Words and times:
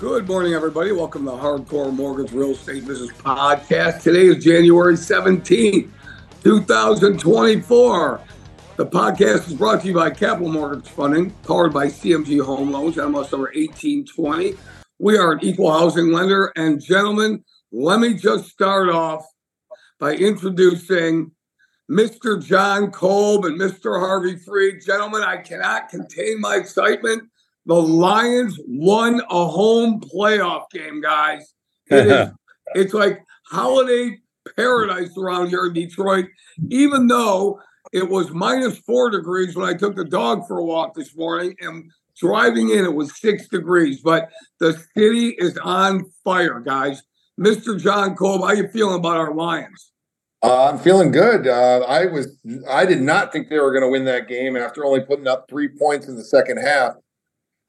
Good 0.00 0.26
morning, 0.28 0.54
everybody. 0.54 0.92
Welcome 0.92 1.26
to 1.26 1.32
the 1.32 1.36
Hardcore 1.36 1.92
Mortgage 1.92 2.32
Real 2.32 2.52
Estate 2.52 2.86
Business 2.86 3.12
Podcast. 3.18 4.00
Today 4.00 4.28
is 4.28 4.42
January 4.42 4.94
17th, 4.94 5.90
2024. 6.42 8.20
The 8.78 8.86
podcast 8.86 9.48
is 9.48 9.52
brought 9.52 9.82
to 9.82 9.88
you 9.88 9.94
by 9.94 10.08
Capital 10.08 10.50
Mortgage 10.50 10.88
Funding, 10.88 11.32
powered 11.42 11.74
by 11.74 11.88
CMG 11.88 12.42
Home 12.42 12.70
Loans, 12.70 12.96
MLS 12.96 13.30
number 13.30 13.52
1820. 13.54 14.54
We 14.98 15.18
are 15.18 15.32
an 15.32 15.40
equal 15.42 15.70
housing 15.70 16.10
lender. 16.10 16.50
And, 16.56 16.82
gentlemen, 16.82 17.44
let 17.70 18.00
me 18.00 18.14
just 18.14 18.48
start 18.48 18.88
off 18.88 19.26
by 19.98 20.14
introducing 20.14 21.30
Mr. 21.90 22.42
John 22.42 22.90
Kolb 22.90 23.44
and 23.44 23.60
Mr. 23.60 24.00
Harvey 24.00 24.38
Freed. 24.38 24.80
Gentlemen, 24.82 25.20
I 25.20 25.36
cannot 25.42 25.90
contain 25.90 26.40
my 26.40 26.56
excitement 26.56 27.24
the 27.70 27.80
Lions 27.80 28.58
won 28.66 29.20
a 29.30 29.46
home 29.46 30.00
playoff 30.00 30.64
game, 30.72 31.00
guys. 31.00 31.54
It 31.86 32.08
is, 32.08 32.30
it's 32.74 32.92
like 32.92 33.22
holiday 33.46 34.18
paradise 34.56 35.16
around 35.16 35.50
here 35.50 35.66
in 35.66 35.74
Detroit, 35.74 36.26
even 36.68 37.06
though 37.06 37.60
it 37.92 38.10
was 38.10 38.32
minus 38.32 38.80
four 38.80 39.08
degrees 39.10 39.54
when 39.54 39.68
I 39.68 39.74
took 39.74 39.94
the 39.94 40.04
dog 40.04 40.48
for 40.48 40.58
a 40.58 40.64
walk 40.64 40.96
this 40.96 41.16
morning. 41.16 41.54
And 41.60 41.92
driving 42.16 42.70
in, 42.70 42.84
it 42.84 42.92
was 42.92 43.16
six 43.20 43.46
degrees. 43.46 44.00
But 44.02 44.30
the 44.58 44.72
city 44.96 45.36
is 45.38 45.56
on 45.58 46.10
fire, 46.24 46.58
guys. 46.58 47.04
Mr. 47.38 47.80
John 47.80 48.16
Kolb, 48.16 48.40
how 48.40 48.50
you 48.50 48.66
feeling 48.66 48.96
about 48.96 49.16
our 49.16 49.32
Lions? 49.32 49.92
Uh, 50.42 50.70
I'm 50.70 50.78
feeling 50.80 51.12
good. 51.12 51.46
Uh, 51.46 51.84
I 51.86 52.06
was 52.06 52.36
I 52.68 52.84
did 52.84 53.00
not 53.00 53.30
think 53.30 53.48
they 53.48 53.60
were 53.60 53.70
going 53.70 53.84
to 53.84 53.90
win 53.90 54.06
that 54.06 54.26
game 54.26 54.56
after 54.56 54.84
only 54.84 55.02
putting 55.02 55.28
up 55.28 55.46
three 55.48 55.68
points 55.68 56.08
in 56.08 56.16
the 56.16 56.24
second 56.24 56.56
half. 56.56 56.94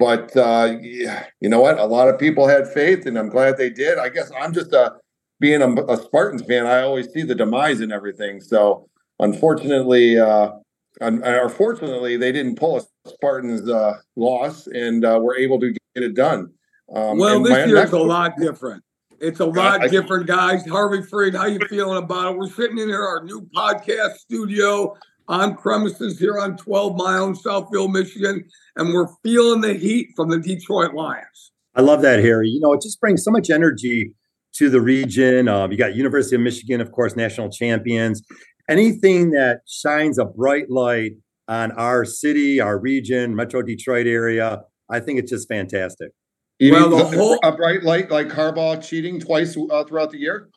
But 0.02 0.36
uh, 0.36 0.78
you 0.82 1.48
know 1.48 1.62
what? 1.62 1.78
A 1.78 1.86
lot 1.86 2.10
of 2.10 2.18
people 2.18 2.48
had 2.48 2.68
faith, 2.68 3.06
and 3.06 3.20
I'm 3.20 3.30
glad 3.30 3.56
they 3.56 3.70
did. 3.70 4.00
I 4.00 4.10
guess 4.10 4.32
I'm 4.36 4.52
just 4.52 4.74
a 4.74 4.96
being 5.40 5.62
a, 5.62 5.72
a 5.84 5.96
Spartans 5.96 6.42
fan. 6.42 6.66
I 6.66 6.82
always 6.82 7.14
see 7.14 7.22
the 7.22 7.36
demise 7.36 7.82
in 7.82 7.92
everything. 7.92 8.42
So 8.42 8.90
unfortunately, 9.20 10.20
uh, 10.20 10.54
or 11.00 11.50
fortunately, 11.50 12.18
they 12.18 12.32
didn't 12.32 12.56
pull 12.56 12.78
a 12.78 13.10
Spartans 13.10 13.70
uh, 13.70 13.94
loss, 14.16 14.66
and 14.66 15.06
uh, 15.06 15.20
were 15.22 15.38
able 15.38 15.60
to 15.60 15.72
get 15.72 16.04
it 16.04 16.16
done. 16.16 16.52
Um, 16.92 17.20
well, 17.20 17.44
this 17.44 17.68
year 17.68 17.84
is 17.84 17.92
a 17.92 18.00
lot 18.00 18.34
different. 18.40 18.84
It's 19.20 19.40
a 19.40 19.46
lot 19.62 19.84
I, 19.84 19.88
different, 19.88 20.26
guys. 20.26 20.68
Harvey 20.68 21.04
Freed, 21.04 21.36
how 21.36 21.46
you 21.46 21.60
feeling 21.70 22.00
about 22.00 22.34
it? 22.34 22.40
We're 22.40 22.50
sitting 22.50 22.80
in 22.80 22.88
here, 22.88 23.04
our 23.04 23.24
new 23.24 23.48
podcast 23.56 24.16
studio 24.16 24.98
on 25.32 25.56
premises 25.56 26.20
here 26.20 26.38
on 26.38 26.58
12 26.58 26.98
Mile 26.98 27.28
in 27.28 27.34
Southfield, 27.34 27.94
Michigan, 27.94 28.44
and 28.76 28.94
we're 28.94 29.08
feeling 29.24 29.62
the 29.62 29.74
heat 29.74 30.10
from 30.16 30.30
the 30.30 30.38
Detroit 30.38 30.94
Lions. 30.94 31.54
I 31.74 31.82
love 31.82 32.02
that, 32.02 32.20
Harry. 32.20 32.50
You 32.50 32.60
know, 32.60 32.74
it 32.74 32.82
just 32.82 33.00
brings 33.00 33.24
so 33.24 33.32
much 33.32 33.50
energy 33.50 34.14
to 34.56 34.70
the 34.70 34.82
region. 34.82 35.48
Um, 35.48 35.72
you 35.72 35.78
got 35.78 35.96
University 35.96 36.36
of 36.36 36.42
Michigan, 36.42 36.82
of 36.82 36.92
course, 36.92 37.16
national 37.16 37.50
champions. 37.50 38.22
Anything 38.70 39.32
that 39.32 39.62
shines 39.66 40.20
a 40.20 40.26
bright 40.26 40.70
light 40.70 41.14
on 41.48 41.72
our 41.72 42.04
city, 42.04 42.60
our 42.60 42.78
region, 42.78 43.34
Metro 43.34 43.62
Detroit 43.62 44.08
area, 44.08 44.64
I 44.90 45.00
think 45.00 45.18
it's 45.18 45.32
just 45.32 45.48
fantastic. 45.48 46.12
You 46.60 46.74
well, 46.74 46.90
the 46.90 47.06
whole 47.06 47.40
a 47.42 47.54
bright 47.54 47.84
light 47.84 48.12
like 48.12 48.28
Harbaugh 48.28 48.86
cheating 48.86 49.20
twice 49.22 49.58
uh, 49.58 49.84
throughout 49.86 50.12
the 50.12 50.20
year 50.20 50.50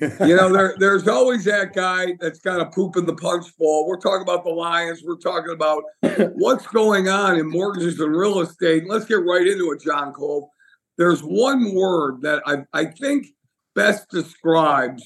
you 0.00 0.36
know, 0.36 0.52
there, 0.52 0.74
there's 0.78 1.06
always 1.08 1.44
that 1.44 1.74
guy 1.74 2.14
that's 2.20 2.40
kind 2.40 2.62
of 2.62 2.72
pooping 2.72 3.06
the 3.06 3.14
punch 3.14 3.46
bowl. 3.58 3.86
We're 3.86 4.00
talking 4.00 4.22
about 4.22 4.44
the 4.44 4.50
Lions. 4.50 5.02
We're 5.04 5.16
talking 5.16 5.52
about 5.52 5.84
what's 6.34 6.66
going 6.68 7.08
on 7.08 7.38
in 7.38 7.48
mortgages 7.50 8.00
and 8.00 8.14
real 8.14 8.40
estate. 8.40 8.84
Let's 8.88 9.04
get 9.04 9.24
right 9.24 9.46
into 9.46 9.72
it, 9.72 9.82
John 9.82 10.12
Kolb. 10.12 10.44
There's 10.98 11.20
one 11.20 11.74
word 11.74 12.22
that 12.22 12.42
I, 12.46 12.64
I 12.72 12.86
think 12.86 13.26
best 13.74 14.10
describes 14.10 15.02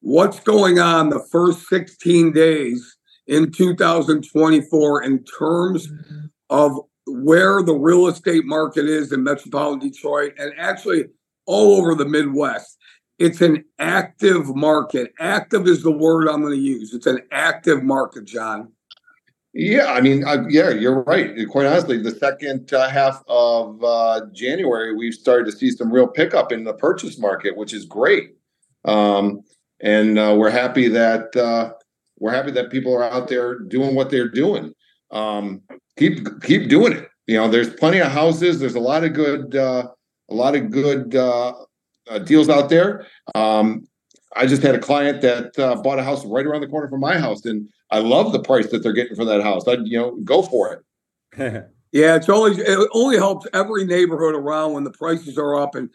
what's 0.00 0.40
going 0.40 0.78
on 0.78 1.08
the 1.08 1.24
first 1.30 1.68
16 1.68 2.32
days 2.32 2.96
in 3.26 3.52
2024 3.52 5.02
in 5.02 5.24
terms 5.24 5.88
mm-hmm. 5.88 6.26
of 6.50 6.78
where 7.06 7.62
the 7.62 7.74
real 7.74 8.08
estate 8.08 8.44
market 8.44 8.84
is 8.84 9.12
in 9.12 9.22
metropolitan 9.22 9.90
Detroit 9.90 10.34
and 10.38 10.52
actually 10.58 11.04
all 11.46 11.76
over 11.78 11.94
the 11.94 12.04
Midwest 12.04 12.76
it's 13.22 13.40
an 13.40 13.64
active 13.78 14.54
market. 14.56 15.14
Active 15.20 15.68
is 15.68 15.84
the 15.84 15.92
word 15.92 16.28
I'm 16.28 16.42
going 16.42 16.54
to 16.54 16.60
use. 16.60 16.92
It's 16.92 17.06
an 17.06 17.20
active 17.30 17.84
market, 17.84 18.24
John. 18.24 18.72
Yeah, 19.54 19.92
I 19.92 20.00
mean, 20.00 20.24
uh, 20.24 20.44
yeah, 20.48 20.70
you're 20.70 21.04
right. 21.04 21.30
Quite 21.48 21.66
honestly, 21.66 21.98
the 21.98 22.10
second 22.10 22.72
uh, 22.72 22.88
half 22.88 23.22
of 23.28 23.84
uh, 23.84 24.22
January, 24.32 24.96
we've 24.96 25.14
started 25.14 25.46
to 25.46 25.52
see 25.52 25.70
some 25.70 25.92
real 25.92 26.08
pickup 26.08 26.50
in 26.50 26.64
the 26.64 26.72
purchase 26.72 27.16
market, 27.16 27.56
which 27.56 27.72
is 27.72 27.84
great. 27.84 28.34
Um, 28.86 29.42
and 29.80 30.18
uh, 30.18 30.34
we're 30.36 30.50
happy 30.50 30.88
that 30.88 31.36
uh, 31.36 31.74
we're 32.18 32.32
happy 32.32 32.50
that 32.52 32.70
people 32.70 32.92
are 32.92 33.04
out 33.04 33.28
there 33.28 33.60
doing 33.60 33.94
what 33.94 34.10
they're 34.10 34.28
doing. 34.28 34.72
Um, 35.12 35.62
keep 35.96 36.42
keep 36.42 36.68
doing 36.68 36.94
it. 36.94 37.08
You 37.28 37.36
know, 37.36 37.48
there's 37.48 37.72
plenty 37.74 37.98
of 37.98 38.10
houses. 38.10 38.58
There's 38.58 38.74
a 38.74 38.80
lot 38.80 39.04
of 39.04 39.12
good 39.12 39.54
uh, 39.54 39.88
a 40.28 40.34
lot 40.34 40.56
of 40.56 40.70
good 40.70 41.14
uh, 42.10 42.18
deals 42.18 42.48
out 42.48 42.68
there. 42.68 43.06
Um, 43.34 43.86
I 44.34 44.46
just 44.46 44.62
had 44.62 44.74
a 44.74 44.78
client 44.78 45.20
that 45.22 45.58
uh, 45.58 45.76
bought 45.82 45.98
a 45.98 46.02
house 46.02 46.24
right 46.24 46.46
around 46.46 46.62
the 46.62 46.68
corner 46.68 46.88
from 46.88 47.00
my 47.00 47.18
house, 47.18 47.44
and 47.44 47.68
I 47.90 47.98
love 47.98 48.32
the 48.32 48.40
price 48.40 48.70
that 48.70 48.82
they're 48.82 48.92
getting 48.92 49.16
for 49.16 49.24
that 49.24 49.42
house. 49.42 49.68
I, 49.68 49.72
you 49.84 49.98
know, 49.98 50.16
go 50.24 50.42
for 50.42 50.72
it. 50.72 51.64
yeah, 51.92 52.16
it's 52.16 52.28
always 52.28 52.58
it 52.58 52.88
only 52.92 53.16
helps 53.16 53.46
every 53.52 53.84
neighborhood 53.84 54.34
around 54.34 54.72
when 54.72 54.84
the 54.84 54.90
prices 54.90 55.36
are 55.38 55.54
up, 55.56 55.74
and 55.74 55.90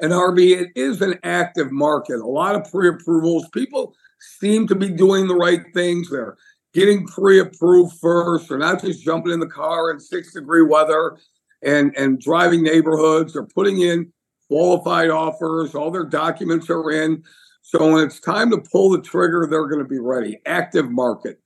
and 0.00 0.12
Harvey, 0.12 0.54
it 0.54 0.68
is 0.76 1.02
an 1.02 1.18
active 1.24 1.72
market. 1.72 2.20
A 2.20 2.26
lot 2.26 2.54
of 2.54 2.70
pre-approvals. 2.70 3.48
People 3.48 3.94
seem 4.38 4.66
to 4.68 4.74
be 4.74 4.90
doing 4.90 5.26
the 5.26 5.34
right 5.34 5.62
things. 5.74 6.10
They're 6.10 6.36
getting 6.72 7.06
pre-approved 7.06 7.98
first. 7.98 8.48
They're 8.48 8.58
not 8.58 8.82
just 8.82 9.02
jumping 9.02 9.32
in 9.32 9.40
the 9.40 9.46
car 9.46 9.90
in 9.90 9.98
six 9.98 10.34
degree 10.34 10.62
weather 10.62 11.16
and 11.62 11.96
and 11.96 12.20
driving 12.20 12.62
neighborhoods. 12.62 13.32
They're 13.32 13.46
putting 13.46 13.80
in 13.80 14.12
qualified 14.48 15.10
offers, 15.10 15.74
all 15.74 15.90
their 15.90 16.04
documents 16.04 16.68
are 16.70 16.90
in. 16.90 17.22
So 17.62 17.92
when 17.92 18.04
it's 18.04 18.18
time 18.18 18.50
to 18.50 18.58
pull 18.58 18.90
the 18.90 19.00
trigger, 19.00 19.46
they're 19.48 19.68
going 19.68 19.82
to 19.82 19.88
be 19.88 19.98
ready. 19.98 20.40
Active 20.46 20.90
market. 20.90 21.40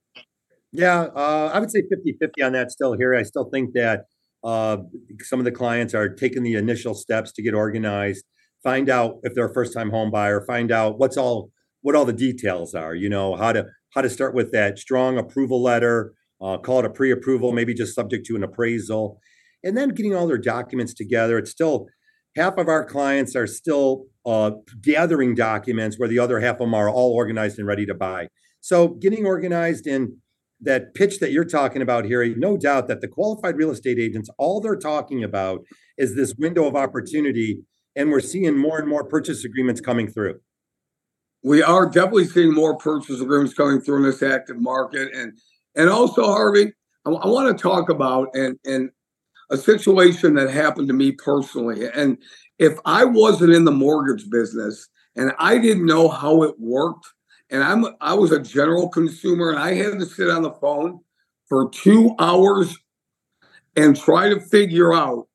Yeah, 0.72 1.08
uh, 1.14 1.50
I 1.52 1.58
would 1.58 1.70
say 1.70 1.82
50 1.88 2.16
50 2.18 2.42
on 2.42 2.52
that 2.52 2.70
still 2.70 2.94
here. 2.94 3.14
I 3.14 3.24
still 3.24 3.50
think 3.52 3.74
that 3.74 4.04
uh, 4.42 4.78
some 5.20 5.38
of 5.38 5.44
the 5.44 5.52
clients 5.52 5.94
are 5.94 6.08
taking 6.08 6.42
the 6.42 6.54
initial 6.54 6.94
steps 6.94 7.32
to 7.32 7.42
get 7.42 7.54
organized, 7.54 8.24
find 8.62 8.88
out 8.88 9.16
if 9.22 9.34
they're 9.34 9.48
a 9.48 9.52
first 9.52 9.74
time 9.74 9.90
home 9.90 10.10
buyer, 10.10 10.44
find 10.46 10.72
out 10.72 10.98
what's 10.98 11.16
all 11.16 11.50
what 11.82 11.94
all 11.96 12.04
the 12.04 12.12
details 12.12 12.74
are, 12.74 12.94
you 12.94 13.08
know, 13.08 13.36
how 13.36 13.52
to 13.52 13.66
how 13.94 14.00
to 14.00 14.08
start 14.08 14.34
with 14.34 14.50
that 14.52 14.78
strong 14.78 15.18
approval 15.18 15.62
letter, 15.62 16.14
uh, 16.40 16.56
call 16.56 16.78
it 16.78 16.86
a 16.86 16.90
pre-approval, 16.90 17.52
maybe 17.52 17.74
just 17.74 17.94
subject 17.94 18.24
to 18.26 18.36
an 18.36 18.42
appraisal, 18.42 19.20
and 19.62 19.76
then 19.76 19.90
getting 19.90 20.14
all 20.14 20.26
their 20.26 20.38
documents 20.38 20.94
together. 20.94 21.36
It's 21.36 21.50
still 21.50 21.88
half 22.36 22.56
of 22.58 22.68
our 22.68 22.84
clients 22.84 23.36
are 23.36 23.46
still 23.46 24.06
uh, 24.24 24.52
gathering 24.80 25.34
documents 25.34 25.98
where 25.98 26.08
the 26.08 26.18
other 26.18 26.40
half 26.40 26.54
of 26.54 26.60
them 26.60 26.74
are 26.74 26.88
all 26.88 27.12
organized 27.12 27.58
and 27.58 27.66
ready 27.66 27.86
to 27.86 27.94
buy. 27.94 28.28
So 28.60 28.88
getting 28.88 29.26
organized 29.26 29.86
in 29.86 30.18
that 30.60 30.94
pitch 30.94 31.18
that 31.18 31.32
you're 31.32 31.44
talking 31.44 31.82
about 31.82 32.04
here, 32.04 32.24
no 32.36 32.56
doubt 32.56 32.86
that 32.88 33.00
the 33.00 33.08
qualified 33.08 33.56
real 33.56 33.70
estate 33.70 33.98
agents, 33.98 34.30
all 34.38 34.60
they're 34.60 34.76
talking 34.76 35.24
about 35.24 35.60
is 35.98 36.14
this 36.14 36.34
window 36.36 36.66
of 36.66 36.76
opportunity. 36.76 37.62
And 37.96 38.10
we're 38.10 38.20
seeing 38.20 38.56
more 38.56 38.78
and 38.78 38.88
more 38.88 39.04
purchase 39.04 39.44
agreements 39.44 39.80
coming 39.80 40.08
through. 40.08 40.40
We 41.44 41.62
are 41.62 41.86
definitely 41.86 42.26
seeing 42.26 42.54
more 42.54 42.76
purchase 42.76 43.20
agreements 43.20 43.54
coming 43.54 43.80
through 43.80 43.96
in 43.96 44.02
this 44.04 44.22
active 44.22 44.60
market. 44.60 45.12
And 45.12 45.36
and 45.74 45.90
also, 45.90 46.24
Harvey, 46.24 46.72
I, 47.04 47.10
I 47.10 47.26
want 47.26 47.56
to 47.56 47.60
talk 47.60 47.88
about 47.88 48.28
and 48.34 48.56
and 48.64 48.90
a 49.52 49.56
situation 49.56 50.34
that 50.34 50.50
happened 50.50 50.88
to 50.88 50.94
me 50.94 51.12
personally. 51.12 51.86
And 51.94 52.16
if 52.58 52.78
I 52.86 53.04
wasn't 53.04 53.52
in 53.52 53.64
the 53.64 53.70
mortgage 53.70 54.28
business 54.30 54.88
and 55.14 55.32
I 55.38 55.58
didn't 55.58 55.86
know 55.86 56.08
how 56.08 56.42
it 56.42 56.54
worked, 56.58 57.06
and 57.50 57.62
I'm 57.62 57.84
I 58.00 58.14
was 58.14 58.32
a 58.32 58.40
general 58.40 58.88
consumer 58.88 59.50
and 59.50 59.58
I 59.58 59.74
had 59.74 59.98
to 59.98 60.06
sit 60.06 60.30
on 60.30 60.42
the 60.42 60.52
phone 60.52 61.00
for 61.48 61.68
two 61.70 62.14
hours 62.18 62.74
and 63.76 63.94
try 63.94 64.30
to 64.30 64.40
figure 64.40 64.94
out 64.94 65.28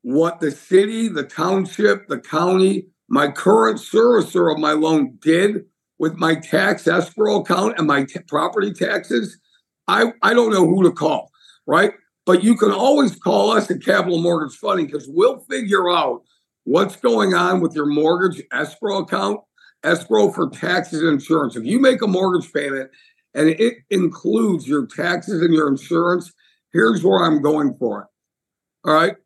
what 0.00 0.40
the 0.40 0.50
city, 0.50 1.08
the 1.08 1.24
township, 1.24 2.08
the 2.08 2.18
county, 2.18 2.86
my 3.08 3.30
current 3.30 3.78
servicer 3.78 4.50
of 4.50 4.58
my 4.58 4.72
loan 4.72 5.18
did 5.20 5.64
with 5.98 6.14
my 6.16 6.34
tax 6.34 6.86
escrow 6.86 7.40
account 7.40 7.78
and 7.78 7.86
my 7.86 8.04
t- 8.04 8.20
property 8.26 8.72
taxes, 8.72 9.38
I, 9.86 10.12
I 10.22 10.34
don't 10.34 10.52
know 10.52 10.66
who 10.66 10.82
to 10.84 10.92
call, 10.92 11.30
right? 11.66 11.92
But 12.26 12.42
you 12.42 12.56
can 12.56 12.70
always 12.70 13.16
call 13.16 13.50
us 13.50 13.70
at 13.70 13.84
Capital 13.84 14.20
Mortgage 14.20 14.56
Funding 14.56 14.86
because 14.86 15.06
we'll 15.08 15.40
figure 15.40 15.90
out 15.90 16.22
what's 16.64 16.96
going 16.96 17.34
on 17.34 17.60
with 17.60 17.74
your 17.74 17.86
mortgage 17.86 18.42
escrow 18.52 18.98
account, 18.98 19.40
escrow 19.82 20.30
for 20.30 20.48
taxes 20.48 21.00
and 21.00 21.10
insurance. 21.10 21.56
If 21.56 21.64
you 21.64 21.78
make 21.78 22.00
a 22.02 22.06
mortgage 22.06 22.50
payment 22.52 22.90
and 23.34 23.50
it 23.50 23.78
includes 23.90 24.66
your 24.66 24.86
taxes 24.86 25.42
and 25.42 25.52
your 25.52 25.68
insurance, 25.68 26.32
here's 26.72 27.04
where 27.04 27.22
I'm 27.22 27.42
going 27.42 27.76
for 27.78 28.02
it. 28.02 28.88
All 28.88 28.94
right. 28.94 29.16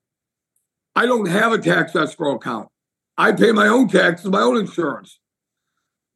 I 0.96 1.06
don't 1.06 1.28
have 1.28 1.52
a 1.52 1.58
tax 1.58 1.94
escrow 1.94 2.34
account. 2.34 2.68
I 3.16 3.32
pay 3.32 3.52
my 3.52 3.68
own 3.68 3.88
taxes, 3.88 4.30
my 4.30 4.40
own 4.40 4.56
insurance. 4.56 5.20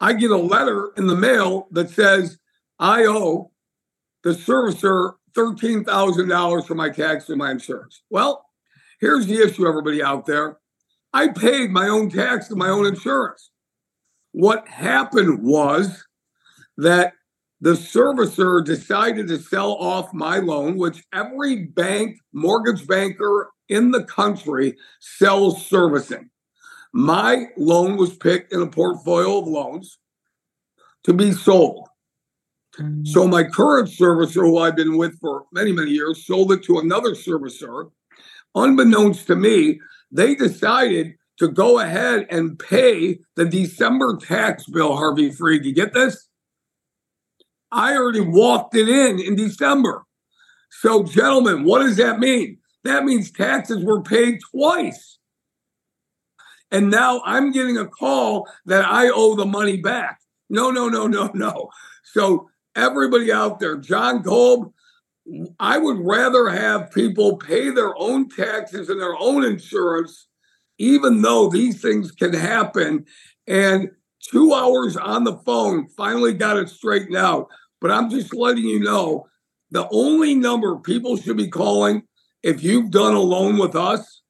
I 0.01 0.15
get 0.15 0.33
a 0.33 0.37
letter 0.37 0.91
in 0.97 1.07
the 1.07 1.15
mail 1.15 1.69
that 1.71 1.91
says 1.91 2.39
I 2.81 3.05
owe 3.05 3.53
the 4.25 4.31
servicer 4.31 5.13
$13,000 5.35 6.67
for 6.67 6.75
my 6.75 6.91
tax 6.91 7.29
and 7.29 7.39
my 7.39 7.51
insurance. 7.51 8.03
Well, 8.11 8.45
here's 9.01 9.27
the 9.27 9.43
issue, 9.43 9.67
everybody 9.67 10.03
out 10.03 10.27
there. 10.27 10.59
I 11.13 11.29
paid 11.29 11.71
my 11.71 11.89
own 11.89 12.11
tax 12.11 12.51
and 12.51 12.59
my 12.59 12.69
own 12.69 12.87
insurance. 12.87 13.51
What 14.33 14.67
happened 14.67 15.43
was 15.43 16.05
that 16.79 17.13
the 17.61 17.75
servicer 17.75 18.65
decided 18.65 19.29
to 19.29 19.39
sell 19.39 19.73
off 19.75 20.13
my 20.13 20.39
loan, 20.39 20.77
which 20.77 21.05
every 21.13 21.67
bank, 21.67 22.19
mortgage 22.33 22.87
banker 22.87 23.51
in 23.69 23.91
the 23.91 24.05
country 24.05 24.77
sells 25.01 25.67
servicing. 25.67 26.29
My 26.93 27.47
loan 27.57 27.97
was 27.97 28.17
picked 28.17 28.53
in 28.53 28.63
a 28.63 28.67
portfolio 28.67 29.39
of 29.39 29.47
loans 29.47 29.99
to 31.05 31.13
be 31.13 31.33
sold. 31.33 31.89
So 32.75 33.27
mm. 33.27 33.31
my 33.31 33.45
current 33.45 33.89
servicer, 33.89 34.43
who 34.43 34.59
I've 34.59 34.77
been 34.77 34.97
with 34.97 35.19
for 35.21 35.45
many, 35.53 35.73
many 35.73 35.91
years, 35.91 36.27
sold 36.27 36.53
it 36.53 36.63
to 36.65 36.79
another 36.79 37.11
servicer. 37.11 37.91
Unbeknownst 38.55 39.27
to 39.27 39.37
me, 39.37 39.81
they 40.11 40.35
decided 40.35 41.15
to 41.39 41.49
go 41.49 41.81
ahead 41.81 42.27
and 42.31 42.59
pay 42.59 43.19
the 43.37 43.45
December 43.45 44.17
tax 44.17 44.67
bill, 44.67 44.97
Harvey 44.97 45.31
Freed. 45.31 45.65
You 45.65 45.73
get 45.75 45.93
this? 45.93 46.29
I 47.71 47.97
already 47.97 48.21
walked 48.21 48.75
it 48.75 48.89
in 48.89 49.19
in 49.19 49.35
December. 49.35 50.05
So, 50.71 51.03
gentlemen, 51.03 51.65
what 51.65 51.81
does 51.81 51.97
that 51.97 52.19
mean? 52.19 52.59
That 52.85 53.05
means 53.05 53.31
taxes 53.31 53.85
were 53.85 54.03
paid 54.03 54.41
twice. 54.51 55.19
And 56.71 56.91
now 56.91 57.21
I'm 57.25 57.53
getting 57.53 57.77
a 57.77 57.87
call 57.87 58.49
that 58.67 58.85
I 58.85 59.11
owe 59.11 59.35
the 59.35 59.45
money 59.45 59.77
back. 59.77 60.21
No, 60.49 60.71
no, 60.71 60.89
no, 60.89 61.07
no, 61.07 61.31
no. 61.35 61.69
So, 62.05 62.49
everybody 62.77 63.33
out 63.33 63.61
there, 63.61 63.77
John 63.77 64.23
Kolb, 64.23 64.73
I 65.61 65.79
would 65.79 65.99
rather 66.01 66.49
have 66.49 66.91
people 66.93 67.37
pay 67.37 67.71
their 67.71 67.97
own 67.97 68.29
taxes 68.29 68.89
and 68.89 69.01
their 69.01 69.17
own 69.19 69.45
insurance, 69.45 70.27
even 70.79 71.23
though 71.23 71.49
these 71.49 71.81
things 71.81 72.11
can 72.11 72.33
happen. 72.33 73.07
And 73.47 73.91
two 74.21 74.53
hours 74.53 74.97
on 74.97 75.25
the 75.25 75.39
phone 75.39 75.89
finally 75.97 76.33
got 76.33 76.57
it 76.57 76.69
straightened 76.69 77.17
out. 77.17 77.49
But 77.81 77.91
I'm 77.91 78.11
just 78.11 78.35
letting 78.35 78.65
you 78.65 78.81
know 78.81 79.27
the 79.71 79.89
only 79.91 80.35
number 80.35 80.77
people 80.77 81.17
should 81.17 81.37
be 81.37 81.49
calling 81.49 82.03
if 82.43 82.63
you've 82.63 82.91
done 82.91 83.15
a 83.15 83.21
loan 83.21 83.59
with 83.59 83.77
us 83.77 84.23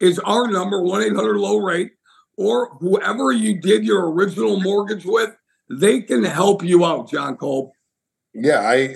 is 0.00 0.18
our 0.20 0.48
number 0.48 0.80
1-800 0.80 1.38
low 1.38 1.58
rate 1.58 1.92
or 2.36 2.76
whoever 2.80 3.32
you 3.32 3.60
did 3.60 3.84
your 3.84 4.10
original 4.10 4.60
mortgage 4.60 5.04
with 5.04 5.30
they 5.70 6.00
can 6.00 6.24
help 6.24 6.62
you 6.64 6.84
out 6.84 7.08
john 7.08 7.36
kolb 7.36 7.70
yeah 8.34 8.60
i 8.60 8.94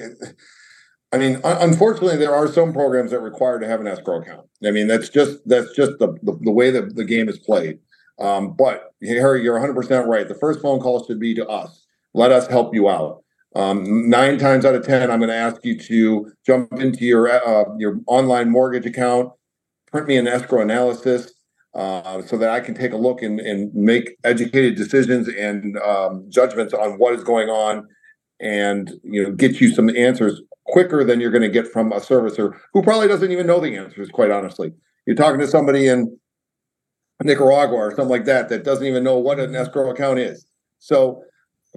i 1.12 1.18
mean 1.18 1.40
unfortunately 1.44 2.16
there 2.16 2.34
are 2.34 2.48
some 2.48 2.72
programs 2.72 3.10
that 3.10 3.20
require 3.20 3.58
to 3.58 3.66
have 3.66 3.80
an 3.80 3.86
escrow 3.86 4.20
account. 4.20 4.46
I 4.64 4.70
mean 4.70 4.86
that's 4.86 5.08
just 5.08 5.46
that's 5.46 5.74
just 5.74 5.98
the 5.98 6.08
the, 6.22 6.38
the 6.42 6.50
way 6.50 6.70
that 6.70 6.96
the 6.96 7.04
game 7.04 7.28
is 7.28 7.38
played. 7.38 7.78
Um, 8.18 8.54
but 8.54 8.94
harry 9.02 9.42
you're 9.42 9.58
100% 9.58 10.06
right. 10.06 10.26
The 10.26 10.34
first 10.34 10.62
phone 10.62 10.80
call 10.80 11.04
should 11.04 11.20
be 11.20 11.34
to 11.34 11.46
us. 11.46 11.86
Let 12.14 12.32
us 12.32 12.46
help 12.46 12.74
you 12.74 12.88
out. 12.88 13.22
Um, 13.56 14.10
nine 14.10 14.38
times 14.38 14.66
out 14.66 14.74
of 14.74 14.84
ten, 14.84 15.10
I'm 15.10 15.18
going 15.18 15.30
to 15.30 15.34
ask 15.34 15.64
you 15.64 15.78
to 15.78 16.30
jump 16.44 16.74
into 16.74 17.06
your 17.06 17.28
uh, 17.30 17.64
your 17.78 18.00
online 18.06 18.50
mortgage 18.50 18.84
account, 18.84 19.32
print 19.90 20.06
me 20.06 20.18
an 20.18 20.28
escrow 20.28 20.60
analysis, 20.60 21.32
uh, 21.74 22.20
so 22.22 22.36
that 22.36 22.50
I 22.50 22.60
can 22.60 22.74
take 22.74 22.92
a 22.92 22.98
look 22.98 23.22
and, 23.22 23.40
and 23.40 23.74
make 23.74 24.16
educated 24.24 24.76
decisions 24.76 25.28
and 25.28 25.78
um, 25.78 26.26
judgments 26.28 26.74
on 26.74 26.98
what 26.98 27.14
is 27.14 27.24
going 27.24 27.48
on, 27.48 27.86
and 28.40 28.92
you 29.02 29.22
know 29.22 29.32
get 29.32 29.60
you 29.60 29.72
some 29.72 29.88
answers 29.90 30.42
quicker 30.66 31.04
than 31.04 31.20
you're 31.20 31.30
going 31.30 31.42
to 31.42 31.48
get 31.48 31.70
from 31.72 31.92
a 31.92 32.00
servicer 32.00 32.52
who 32.72 32.82
probably 32.82 33.08
doesn't 33.08 33.32
even 33.32 33.46
know 33.46 33.60
the 33.60 33.76
answers. 33.76 34.08
Quite 34.08 34.30
honestly, 34.30 34.72
you're 35.06 35.16
talking 35.16 35.40
to 35.40 35.46
somebody 35.46 35.86
in 35.88 36.18
Nicaragua 37.22 37.76
or 37.76 37.90
something 37.90 38.08
like 38.08 38.24
that 38.24 38.48
that 38.48 38.64
doesn't 38.64 38.86
even 38.86 39.04
know 39.04 39.18
what 39.18 39.40
an 39.40 39.54
escrow 39.54 39.90
account 39.90 40.18
is. 40.18 40.46
So 40.78 41.22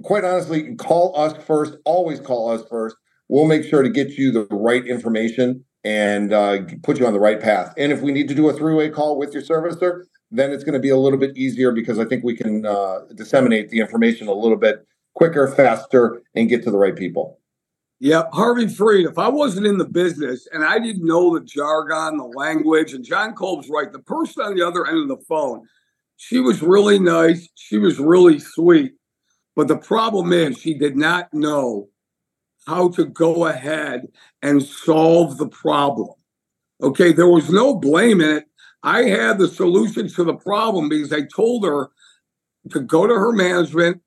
quite 0.02 0.24
honestly, 0.24 0.74
call 0.76 1.16
us 1.16 1.34
first. 1.44 1.76
Always 1.84 2.20
call 2.20 2.50
us 2.50 2.62
first. 2.68 2.96
We'll 3.28 3.46
make 3.46 3.64
sure 3.64 3.82
to 3.82 3.88
get 3.88 4.10
you 4.10 4.32
the 4.32 4.46
right 4.50 4.84
information 4.86 5.64
and 5.84 6.32
uh, 6.32 6.58
put 6.82 6.98
you 6.98 7.06
on 7.06 7.12
the 7.12 7.20
right 7.20 7.40
path. 7.40 7.72
And 7.78 7.92
if 7.92 8.02
we 8.02 8.12
need 8.12 8.28
to 8.28 8.34
do 8.34 8.48
a 8.48 8.52
three-way 8.52 8.90
call 8.90 9.16
with 9.16 9.32
your 9.32 9.42
servicer, 9.42 10.02
then 10.30 10.50
it's 10.50 10.64
going 10.64 10.74
to 10.74 10.80
be 10.80 10.90
a 10.90 10.96
little 10.96 11.18
bit 11.18 11.36
easier 11.36 11.72
because 11.72 11.98
I 11.98 12.04
think 12.04 12.22
we 12.22 12.36
can 12.36 12.66
uh, 12.66 13.00
disseminate 13.14 13.70
the 13.70 13.80
information 13.80 14.28
a 14.28 14.32
little 14.32 14.58
bit 14.58 14.86
quicker, 15.14 15.48
faster, 15.48 16.22
and 16.34 16.48
get 16.48 16.62
to 16.64 16.70
the 16.70 16.78
right 16.78 16.96
people. 16.96 17.38
Yeah, 17.98 18.24
Harvey 18.32 18.66
Freed. 18.66 19.06
If 19.06 19.18
I 19.18 19.28
wasn't 19.28 19.66
in 19.66 19.76
the 19.76 19.84
business 19.84 20.48
and 20.52 20.64
I 20.64 20.78
didn't 20.78 21.06
know 21.06 21.38
the 21.38 21.44
jargon, 21.44 22.16
the 22.16 22.24
language, 22.24 22.94
and 22.94 23.04
John 23.04 23.34
Kolb's 23.34 23.68
right, 23.68 23.92
the 23.92 23.98
person 23.98 24.42
on 24.42 24.54
the 24.54 24.66
other 24.66 24.86
end 24.86 24.98
of 24.98 25.08
the 25.08 25.24
phone, 25.28 25.68
she 26.16 26.40
was 26.40 26.62
really 26.62 26.98
nice. 26.98 27.48
She 27.54 27.76
was 27.76 27.98
really 27.98 28.38
sweet. 28.38 28.92
But 29.54 29.68
the 29.68 29.76
problem 29.76 30.32
is, 30.32 30.58
she 30.58 30.74
did 30.74 30.96
not 30.96 31.32
know 31.34 31.88
how 32.66 32.88
to 32.90 33.04
go 33.04 33.46
ahead 33.46 34.08
and 34.42 34.62
solve 34.62 35.36
the 35.36 35.48
problem. 35.48 36.14
Okay, 36.82 37.12
there 37.12 37.28
was 37.28 37.50
no 37.50 37.74
blame 37.74 38.22
in 38.22 38.38
it. 38.38 38.44
I 38.82 39.02
had 39.02 39.38
the 39.38 39.48
solution 39.48 40.08
to 40.08 40.24
the 40.24 40.36
problem 40.36 40.88
because 40.88 41.12
I 41.12 41.22
told 41.34 41.66
her 41.66 41.90
to 42.70 42.80
go 42.80 43.06
to 43.06 43.14
her 43.14 43.32
management 43.32 44.00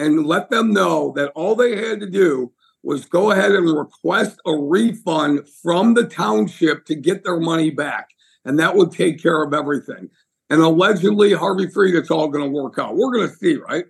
and 0.00 0.26
let 0.26 0.48
them 0.48 0.72
know 0.72 1.12
that 1.14 1.30
all 1.34 1.54
they 1.54 1.76
had 1.76 2.00
to 2.00 2.08
do 2.08 2.52
was 2.82 3.04
go 3.04 3.30
ahead 3.30 3.52
and 3.52 3.76
request 3.76 4.40
a 4.46 4.56
refund 4.56 5.46
from 5.62 5.92
the 5.92 6.04
township 6.04 6.86
to 6.86 6.94
get 6.94 7.22
their 7.22 7.38
money 7.38 7.70
back. 7.70 8.08
And 8.42 8.58
that 8.58 8.74
would 8.74 8.92
take 8.92 9.22
care 9.22 9.42
of 9.42 9.52
everything. 9.52 10.08
And 10.48 10.62
allegedly, 10.62 11.34
Harvey 11.34 11.68
Freed, 11.68 11.94
it's 11.94 12.10
all 12.10 12.28
going 12.28 12.44
to 12.44 12.50
work 12.50 12.78
out. 12.78 12.96
We're 12.96 13.12
going 13.12 13.28
to 13.28 13.36
see, 13.36 13.56
right? 13.56 13.84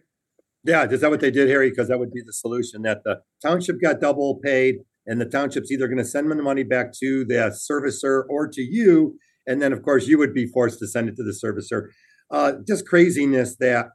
Yeah, 0.65 0.85
is 0.91 1.01
that 1.01 1.11
what 1.11 1.21
they 1.21 1.31
did, 1.31 1.49
Harry? 1.49 1.71
Because 1.71 1.87
that 1.89 2.01
would 2.01 2.13
be 2.13 2.23
the 2.27 2.33
solution 2.33 2.83
that 2.83 3.05
the 3.05 3.21
township 3.41 3.81
got 3.81 4.01
double 4.01 4.41
paid, 4.43 4.81
and 5.07 5.21
the 5.21 5.27
township's 5.27 5.71
either 5.71 5.87
going 5.87 5.99
to 5.99 6.05
send 6.05 6.29
them 6.29 6.37
the 6.37 6.43
money 6.43 6.65
back 6.65 6.93
to 6.99 7.25
the 7.25 7.57
servicer 7.71 8.25
or 8.29 8.49
to 8.49 8.61
you, 8.61 9.17
and 9.47 9.63
then 9.63 9.73
of 9.73 9.83
course 9.83 10.07
you 10.07 10.19
would 10.19 10.35
be 10.35 10.47
forced 10.47 10.81
to 10.81 10.87
send 10.87 11.09
it 11.09 11.17
to 11.17 11.23
the 11.23 11.33
servicer. 11.33 11.87
Uh, 12.31 12.55
just 12.67 12.87
craziness 12.87 13.57
that 13.57 13.87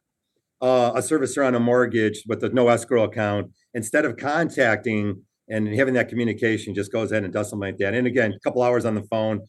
uh, 0.65 0.91
a 0.95 0.99
servicer 0.99 1.45
on 1.45 1.53
a 1.53 1.59
mortgage 1.59 2.23
with 2.27 2.43
a 2.43 2.49
no 2.49 2.69
escrow 2.69 3.03
account, 3.03 3.51
instead 3.75 4.03
of 4.03 4.17
contacting 4.17 5.21
and 5.47 5.67
having 5.75 5.93
that 5.93 6.09
communication, 6.09 6.73
just 6.73 6.91
goes 6.91 7.11
ahead 7.11 7.23
and 7.23 7.31
does 7.31 7.51
something 7.51 7.67
like 7.69 7.77
that. 7.77 7.93
And 7.93 8.07
again, 8.07 8.33
a 8.33 8.39
couple 8.39 8.63
hours 8.63 8.83
on 8.83 8.95
the 8.95 9.03
phone, 9.03 9.41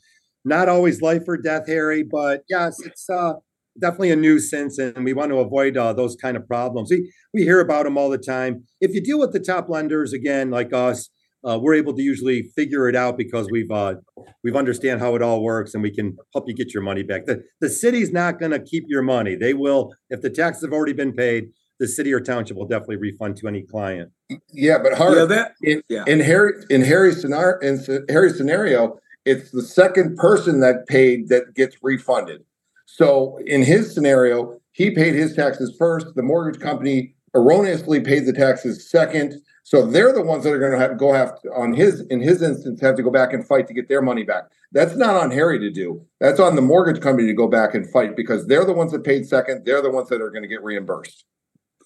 not 0.45 0.69
always 0.69 1.01
life 1.01 1.23
or 1.27 1.39
death, 1.39 1.67
Harry, 1.69 2.03
but 2.03 2.43
yes, 2.51 2.77
it's 2.85 3.09
uh, 3.09 3.33
definitely 3.81 4.11
a 4.11 4.17
nuisance, 4.17 4.77
and 4.77 5.07
we 5.07 5.15
want 5.15 5.31
to 5.31 5.39
avoid 5.39 5.79
uh, 5.79 5.95
those 5.95 6.17
kind 6.17 6.37
of 6.37 6.47
problems. 6.47 6.91
We 6.91 7.11
we 7.33 7.45
hear 7.45 7.61
about 7.61 7.85
them 7.85 7.97
all 7.97 8.11
the 8.11 8.19
time. 8.19 8.65
If 8.83 8.93
you 8.95 9.01
deal 9.01 9.19
with 9.19 9.33
the 9.33 9.41
top 9.41 9.71
lenders 9.71 10.13
again, 10.13 10.51
like 10.51 10.75
us, 10.75 11.09
uh, 11.45 11.59
we're 11.61 11.75
able 11.75 11.95
to 11.95 12.03
usually 12.03 12.43
figure 12.55 12.89
it 12.89 12.97
out 12.97 13.17
because 13.17 13.49
we've 13.51 13.71
uh, 13.71 13.95
we've 14.43 14.57
understand 14.57 15.01
how 15.01 15.15
it 15.15 15.23
all 15.23 15.43
works, 15.43 15.75
and 15.75 15.83
we 15.83 15.91
can 15.91 16.17
help 16.33 16.49
you 16.49 16.55
get 16.55 16.73
your 16.73 16.83
money 16.83 17.03
back. 17.03 17.27
the 17.27 17.43
The 17.61 17.69
city's 17.69 18.13
not 18.13 18.39
going 18.39 18.53
to 18.53 18.61
keep 18.61 18.85
your 18.89 19.03
money. 19.03 19.35
They 19.35 19.55
will, 19.55 19.95
if 20.11 20.23
the 20.23 20.31
taxes 20.31 20.65
have 20.65 20.73
already 20.73 20.93
been 20.93 21.13
paid. 21.13 21.49
The 21.79 21.87
city 21.87 22.11
or 22.11 22.21
township 22.21 22.57
will 22.57 22.67
definitely 22.67 22.97
refund 22.97 23.37
to 23.37 23.49
any 23.49 23.63
client. 23.63 24.11
Yeah, 24.51 24.79
but 24.79 24.95
Harvey, 24.95 25.19
yeah, 25.19 25.25
that, 25.27 25.53
in, 25.61 25.83
yeah. 25.91 26.05
in 26.07 26.21
Harry 26.21 26.55
in 26.71 26.81
Harry's 26.81 27.21
scenario, 27.21 27.59
in 27.61 28.05
Harry's 28.09 28.39
scenario, 28.39 28.99
it's 29.27 29.51
the 29.51 29.61
second 29.61 30.17
person 30.17 30.61
that 30.61 30.87
paid 30.87 31.29
that 31.29 31.55
gets 31.55 31.77
refunded. 31.83 32.45
So 32.87 33.39
in 33.45 33.63
his 33.63 33.93
scenario, 33.93 34.59
he 34.73 34.91
paid 34.91 35.15
his 35.15 35.35
taxes 35.35 35.75
first. 35.79 36.07
The 36.15 36.23
mortgage 36.23 36.63
company 36.63 37.16
erroneously 37.37 38.01
paid 38.01 38.27
the 38.27 38.33
taxes 38.33 38.91
second. 38.91 39.41
So 39.63 39.85
they're 39.85 40.13
the 40.13 40.23
ones 40.23 40.45
that 40.45 40.53
are 40.53 40.59
going 40.59 40.73
to 40.73 40.79
have 40.79 40.91
to 40.91 40.97
go 40.97 41.13
have 41.13 41.41
to, 41.43 41.49
on 41.51 41.73
his 41.73 42.01
in 42.03 42.21
his 42.21 42.41
instance 42.41 42.81
have 42.81 42.97
to 42.97 43.03
go 43.03 43.11
back 43.11 43.33
and 43.33 43.47
fight 43.47 43.67
to 43.69 43.75
get 43.75 43.89
their 43.89 44.03
money 44.03 44.23
back. 44.23 44.45
That's 44.73 44.97
not 44.97 45.17
on 45.17 45.31
Harry 45.31 45.59
to 45.59 45.71
do. 45.71 46.05
That's 46.21 46.41
on 46.41 46.57
the 46.57 46.63
mortgage 46.63 47.03
company 47.03 47.27
to 47.29 47.35
go 47.35 47.49
back 47.49 47.75
and 47.75 47.91
fight 47.91 48.17
because 48.17 48.47
they're 48.47 48.65
the 48.65 48.73
ones 48.73 48.93
that 48.93 49.05
paid 49.05 49.27
second. 49.27 49.65
They're 49.65 49.83
the 49.83 49.91
ones 49.91 50.09
that 50.09 50.21
are 50.21 50.31
going 50.31 50.43
to 50.43 50.49
get 50.49 50.63
reimbursed. 50.63 51.25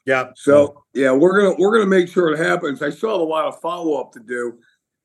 Yeah. 0.06 0.30
So 0.36 0.84
yeah, 0.94 1.12
we're 1.12 1.40
gonna 1.40 1.56
we're 1.58 1.72
gonna 1.72 1.86
make 1.86 2.08
sure 2.08 2.32
it 2.32 2.38
happens. 2.38 2.82
I 2.82 2.90
still 2.90 3.10
have 3.10 3.20
a 3.20 3.24
lot 3.24 3.46
of 3.46 3.60
follow 3.60 4.00
up 4.00 4.12
to 4.12 4.20
do, 4.20 4.58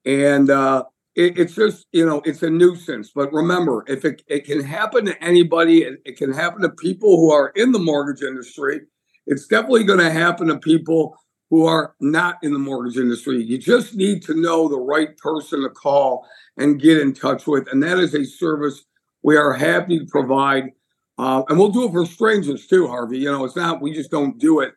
and 0.05 0.49
uh, 0.49 0.83
it, 1.15 1.37
it's 1.37 1.55
just 1.55 1.85
you 1.91 2.05
know 2.05 2.21
it's 2.25 2.43
a 2.43 2.49
nuisance 2.49 3.11
but 3.13 3.31
remember 3.33 3.83
if 3.87 4.05
it, 4.05 4.21
it 4.27 4.45
can 4.45 4.61
happen 4.61 5.05
to 5.05 5.23
anybody 5.23 5.83
it, 5.83 6.01
it 6.05 6.17
can 6.17 6.31
happen 6.31 6.61
to 6.61 6.69
people 6.69 7.17
who 7.17 7.31
are 7.31 7.49
in 7.55 7.71
the 7.71 7.79
mortgage 7.79 8.21
industry 8.21 8.81
it's 9.27 9.47
definitely 9.47 9.83
going 9.83 9.99
to 9.99 10.11
happen 10.11 10.47
to 10.47 10.57
people 10.57 11.17
who 11.49 11.65
are 11.65 11.95
not 11.99 12.37
in 12.43 12.53
the 12.53 12.59
mortgage 12.59 12.97
industry 12.97 13.43
you 13.43 13.57
just 13.57 13.95
need 13.95 14.21
to 14.23 14.33
know 14.33 14.67
the 14.67 14.79
right 14.79 15.17
person 15.17 15.61
to 15.61 15.69
call 15.69 16.27
and 16.57 16.81
get 16.81 16.99
in 16.99 17.13
touch 17.13 17.47
with 17.47 17.67
and 17.71 17.81
that 17.83 17.99
is 17.99 18.13
a 18.13 18.23
service 18.25 18.85
We 19.25 19.37
are 19.37 19.53
happy 19.53 19.97
to 19.97 20.05
provide, 20.05 20.73
uh, 21.17 21.41
and 21.49 21.57
we'll 21.57 21.71
do 21.71 21.87
it 21.87 21.91
for 21.91 22.05
strangers 22.05 22.67
too, 22.67 22.87
Harvey. 22.87 23.17
You 23.17 23.31
know, 23.31 23.43
it's 23.43 23.55
not 23.55 23.81
we 23.81 23.91
just 23.91 24.11
don't 24.11 24.37
do 24.37 24.59
it. 24.59 24.75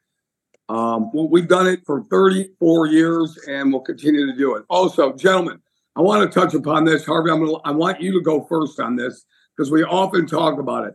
Um, 0.70 1.10
we've 1.12 1.48
done 1.48 1.66
it 1.66 1.80
for 1.84 2.06
34 2.10 2.86
years, 2.86 3.38
and 3.46 3.70
we'll 3.70 3.82
continue 3.82 4.24
to 4.24 4.34
do 4.34 4.56
it. 4.56 4.64
Also, 4.70 5.12
gentlemen, 5.12 5.60
I 5.96 6.00
want 6.00 6.32
to 6.32 6.40
touch 6.40 6.54
upon 6.54 6.86
this, 6.86 7.04
Harvey. 7.04 7.30
I'm 7.30 7.44
gonna, 7.44 7.58
I 7.66 7.72
want 7.72 8.00
you 8.00 8.10
to 8.12 8.22
go 8.22 8.46
first 8.46 8.80
on 8.80 8.96
this 8.96 9.26
because 9.54 9.70
we 9.70 9.84
often 9.84 10.26
talk 10.26 10.58
about 10.58 10.86
it. 10.86 10.94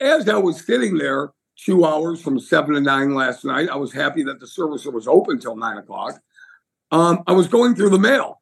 As 0.00 0.26
I 0.26 0.38
was 0.38 0.64
sitting 0.64 0.96
there 0.96 1.30
two 1.56 1.84
hours 1.84 2.20
from 2.20 2.38
seven 2.38 2.74
to 2.74 2.80
nine 2.80 3.14
last 3.14 3.44
night, 3.44 3.68
I 3.68 3.76
was 3.76 3.92
happy 3.92 4.22
that 4.24 4.40
the 4.40 4.46
service 4.46 4.84
was 4.84 5.06
open 5.06 5.38
till 5.38 5.56
nine 5.56 5.78
o'clock. 5.78 6.20
Um, 6.90 7.22
I 7.26 7.32
was 7.32 7.48
going 7.48 7.74
through 7.74 7.90
the 7.90 7.98
mail, 7.98 8.40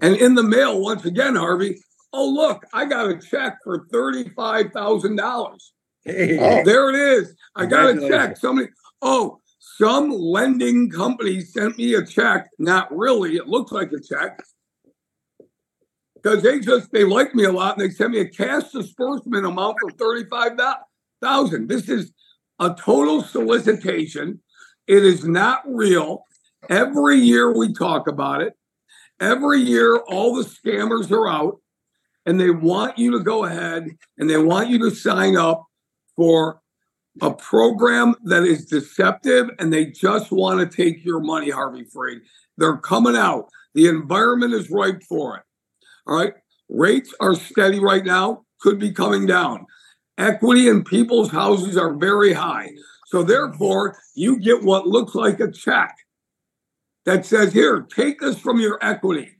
and 0.00 0.16
in 0.16 0.34
the 0.34 0.42
mail, 0.42 0.80
once 0.80 1.04
again, 1.04 1.36
Harvey, 1.36 1.82
oh 2.12 2.28
look, 2.28 2.64
I 2.72 2.84
got 2.84 3.10
a 3.10 3.18
check 3.18 3.58
for 3.64 3.86
thirty-five 3.90 4.72
thousand 4.72 5.16
dollars. 5.16 5.72
Hey, 6.04 6.38
oh, 6.38 6.64
there 6.64 6.90
it 6.90 6.96
is. 6.96 7.34
I 7.56 7.66
got 7.66 7.96
a 7.96 8.08
check. 8.08 8.36
Somebody, 8.36 8.68
oh, 9.02 9.40
some 9.58 10.10
lending 10.10 10.90
company 10.90 11.40
sent 11.40 11.78
me 11.78 11.94
a 11.94 12.04
check. 12.04 12.48
Not 12.58 12.94
really. 12.96 13.36
It 13.36 13.48
looks 13.48 13.72
like 13.72 13.92
a 13.92 14.00
check 14.00 14.40
because 16.14 16.42
they 16.42 16.60
just 16.60 16.92
they 16.92 17.04
like 17.04 17.34
me 17.34 17.44
a 17.44 17.52
lot 17.52 17.78
and 17.78 17.84
they 17.84 17.92
sent 17.92 18.12
me 18.12 18.20
a 18.20 18.28
cash 18.28 18.70
disbursement 18.70 19.46
amount 19.46 19.76
for 19.80 19.90
thirty-five 19.90 20.52
thousand. 21.22 21.68
This 21.68 21.88
is 21.88 22.12
a 22.60 22.74
total 22.78 23.22
solicitation. 23.22 24.40
It 24.86 25.04
is 25.04 25.24
not 25.24 25.62
real. 25.66 26.24
Every 26.68 27.16
year 27.16 27.56
we 27.56 27.72
talk 27.72 28.06
about 28.06 28.42
it. 28.42 28.52
Every 29.18 29.60
year, 29.60 29.96
all 29.96 30.34
the 30.34 30.44
scammers 30.44 31.10
are 31.10 31.28
out 31.28 31.60
and 32.26 32.38
they 32.38 32.50
want 32.50 32.98
you 32.98 33.10
to 33.12 33.20
go 33.20 33.44
ahead 33.44 33.88
and 34.18 34.28
they 34.28 34.38
want 34.38 34.68
you 34.68 34.78
to 34.80 34.94
sign 34.94 35.36
up 35.36 35.64
for 36.16 36.60
a 37.22 37.32
program 37.32 38.14
that 38.24 38.44
is 38.44 38.66
deceptive 38.66 39.50
and 39.58 39.72
they 39.72 39.86
just 39.86 40.30
want 40.30 40.60
to 40.60 40.76
take 40.76 41.04
your 41.04 41.20
money, 41.20 41.50
Harvey 41.50 41.84
Freed. 41.84 42.20
They're 42.56 42.76
coming 42.76 43.16
out. 43.16 43.48
The 43.74 43.88
environment 43.88 44.54
is 44.54 44.70
ripe 44.70 45.02
for 45.08 45.36
it. 45.36 45.42
All 46.06 46.16
right. 46.16 46.34
Rates 46.68 47.14
are 47.20 47.34
steady 47.34 47.80
right 47.80 48.04
now, 48.04 48.44
could 48.60 48.78
be 48.78 48.92
coming 48.92 49.26
down. 49.26 49.66
Equity 50.20 50.68
in 50.68 50.84
people's 50.84 51.30
houses 51.30 51.78
are 51.78 51.94
very 51.94 52.34
high. 52.34 52.68
So, 53.06 53.22
therefore, 53.22 53.96
you 54.14 54.38
get 54.38 54.62
what 54.62 54.86
looks 54.86 55.14
like 55.14 55.40
a 55.40 55.50
check 55.50 55.96
that 57.06 57.24
says, 57.24 57.54
Here, 57.54 57.80
take 57.80 58.20
this 58.20 58.38
from 58.38 58.60
your 58.60 58.78
equity. 58.82 59.38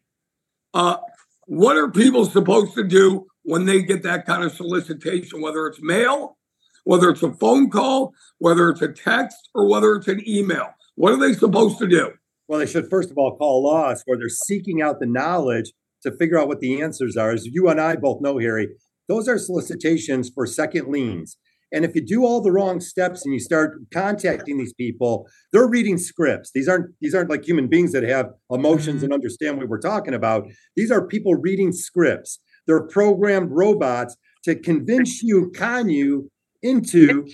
Uh, 0.73 0.97
what 1.45 1.77
are 1.77 1.91
people 1.91 2.25
supposed 2.25 2.75
to 2.77 2.85
do 2.85 3.27
when 3.43 3.67
they 3.67 3.83
get 3.83 4.03
that 4.05 4.25
kind 4.25 4.43
of 4.43 4.53
solicitation, 4.53 5.43
whether 5.43 5.67
it's 5.67 5.83
mail, 5.83 6.39
whether 6.85 7.11
it's 7.11 7.23
a 7.23 7.33
phone 7.35 7.69
call, 7.69 8.13
whether 8.39 8.71
it's 8.71 8.81
a 8.81 8.89
text, 8.89 9.51
or 9.55 9.69
whether 9.69 9.95
it's 9.97 10.09
an 10.09 10.27
email? 10.27 10.69
What 10.95 11.13
are 11.13 11.19
they 11.19 11.35
supposed 11.35 11.79
to 11.81 11.89
do? 11.89 12.13
Well, 12.49 12.59
they 12.59 12.67
should 12.67 12.89
first 12.89 13.11
of 13.11 13.19
all 13.19 13.37
call 13.37 13.71
us 13.71 14.03
where 14.07 14.17
they're 14.17 14.31
seeking 14.31 14.81
out 14.81 14.99
the 14.99 15.07
knowledge 15.07 15.73
to 16.05 16.17
figure 16.17 16.39
out 16.39 16.49
what 16.49 16.61
the 16.61 16.81
answers 16.81 17.19
are. 17.19 17.33
As 17.33 17.45
you 17.45 17.69
and 17.69 17.79
I 17.79 17.97
both 17.97 18.23
know, 18.23 18.39
Harry, 18.39 18.69
those 19.11 19.27
are 19.29 19.39
solicitations 19.39 20.31
for 20.33 20.47
second 20.47 20.87
liens. 20.87 21.37
And 21.73 21.85
if 21.85 21.95
you 21.95 22.05
do 22.05 22.25
all 22.25 22.41
the 22.41 22.53
wrong 22.53 22.81
steps 22.81 23.25
and 23.25 23.35
you 23.35 23.41
start 23.41 23.79
contacting 23.93 24.57
these 24.59 24.73
people, 24.73 25.27
they're 25.53 25.69
reading 25.69 25.99
scripts. 25.99 26.51
These 26.55 26.69
aren't 26.69 26.95
these 27.01 27.15
aren't 27.15 27.31
like 27.31 27.45
human 27.45 27.69
beings 27.69 27.93
that 27.93 28.03
have 28.05 28.27
emotions 28.51 28.97
mm-hmm. 28.97 29.07
and 29.07 29.13
understand 29.13 29.59
what 29.59 29.69
we're 29.69 29.81
talking 29.81 30.15
about. 30.15 30.47
These 30.77 30.91
are 30.91 31.07
people 31.07 31.35
reading 31.35 31.73
scripts. 31.73 32.41
They're 32.67 32.87
programmed 32.87 33.51
robots 33.51 34.17
to 34.45 34.55
convince 34.55 35.23
you, 35.23 35.53
con 35.57 35.91
you 35.91 36.31
into 36.63 37.27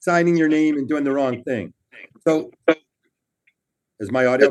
signing 0.00 0.36
your 0.36 0.48
name 0.48 0.76
and 0.76 0.88
doing 0.88 1.04
the 1.04 1.12
wrong 1.12 1.42
thing. 1.42 1.72
So 2.26 2.50
is 4.00 4.10
my 4.10 4.26
audio 4.26 4.50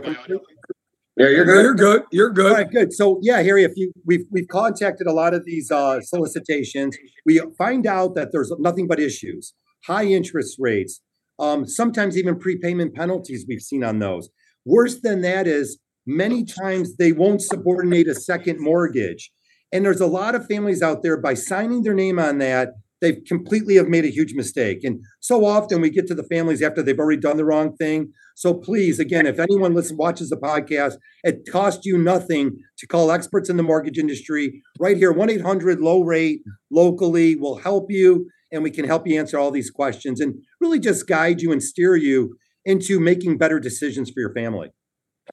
yeah, 1.21 1.29
you're 1.29 1.45
good. 1.45 1.63
You're 1.63 1.75
good. 1.75 2.03
You're 2.11 2.29
good. 2.29 2.51
All 2.51 2.57
right, 2.57 2.69
good. 2.69 2.93
So 2.93 3.19
yeah, 3.21 3.41
Harry, 3.41 3.63
if 3.63 3.73
you 3.75 3.91
we've 4.05 4.25
we've 4.31 4.47
contacted 4.47 5.07
a 5.07 5.13
lot 5.13 5.33
of 5.33 5.45
these 5.45 5.71
uh, 5.71 6.01
solicitations, 6.01 6.97
we 7.25 7.41
find 7.57 7.85
out 7.87 8.15
that 8.15 8.31
there's 8.31 8.51
nothing 8.59 8.87
but 8.87 8.99
issues, 8.99 9.53
high 9.85 10.05
interest 10.05 10.57
rates, 10.59 11.01
um, 11.39 11.65
sometimes 11.65 12.17
even 12.17 12.37
prepayment 12.39 12.95
penalties. 12.95 13.45
We've 13.47 13.61
seen 13.61 13.83
on 13.83 13.99
those. 13.99 14.29
Worse 14.65 14.99
than 15.01 15.21
that 15.21 15.47
is 15.47 15.79
many 16.05 16.43
times 16.43 16.97
they 16.97 17.11
won't 17.11 17.41
subordinate 17.41 18.07
a 18.07 18.15
second 18.15 18.59
mortgage, 18.59 19.31
and 19.71 19.85
there's 19.85 20.01
a 20.01 20.07
lot 20.07 20.35
of 20.35 20.47
families 20.47 20.81
out 20.81 21.03
there 21.03 21.17
by 21.17 21.33
signing 21.33 21.83
their 21.83 21.93
name 21.93 22.19
on 22.19 22.39
that 22.39 22.69
they 23.01 23.13
completely 23.13 23.75
have 23.75 23.87
made 23.87 24.05
a 24.05 24.09
huge 24.09 24.33
mistake. 24.33 24.83
And 24.83 25.01
so 25.19 25.43
often 25.45 25.81
we 25.81 25.89
get 25.89 26.07
to 26.07 26.15
the 26.15 26.23
families 26.23 26.61
after 26.61 26.81
they've 26.81 26.97
already 26.97 27.19
done 27.19 27.37
the 27.37 27.45
wrong 27.45 27.75
thing. 27.75 28.13
So 28.35 28.53
please, 28.53 28.99
again, 28.99 29.25
if 29.25 29.39
anyone 29.39 29.73
listens, 29.73 29.97
watches 29.97 30.29
the 30.29 30.37
podcast, 30.37 30.95
it 31.23 31.41
costs 31.51 31.85
you 31.85 31.97
nothing 31.97 32.51
to 32.77 32.87
call 32.87 33.11
experts 33.11 33.49
in 33.49 33.57
the 33.57 33.63
mortgage 33.63 33.97
industry 33.97 34.61
right 34.79 34.97
here. 34.97 35.11
1 35.11 35.29
800 35.29 35.81
low 35.81 36.03
rate 36.03 36.41
locally 36.69 37.35
will 37.35 37.57
help 37.57 37.87
you 37.89 38.27
and 38.51 38.63
we 38.63 38.71
can 38.71 38.85
help 38.85 39.07
you 39.07 39.19
answer 39.19 39.37
all 39.39 39.51
these 39.51 39.71
questions 39.71 40.19
and 40.19 40.35
really 40.59 40.79
just 40.79 41.07
guide 41.07 41.41
you 41.41 41.51
and 41.51 41.63
steer 41.63 41.95
you 41.95 42.35
into 42.65 42.99
making 42.99 43.37
better 43.37 43.59
decisions 43.59 44.09
for 44.09 44.19
your 44.19 44.33
family. 44.33 44.69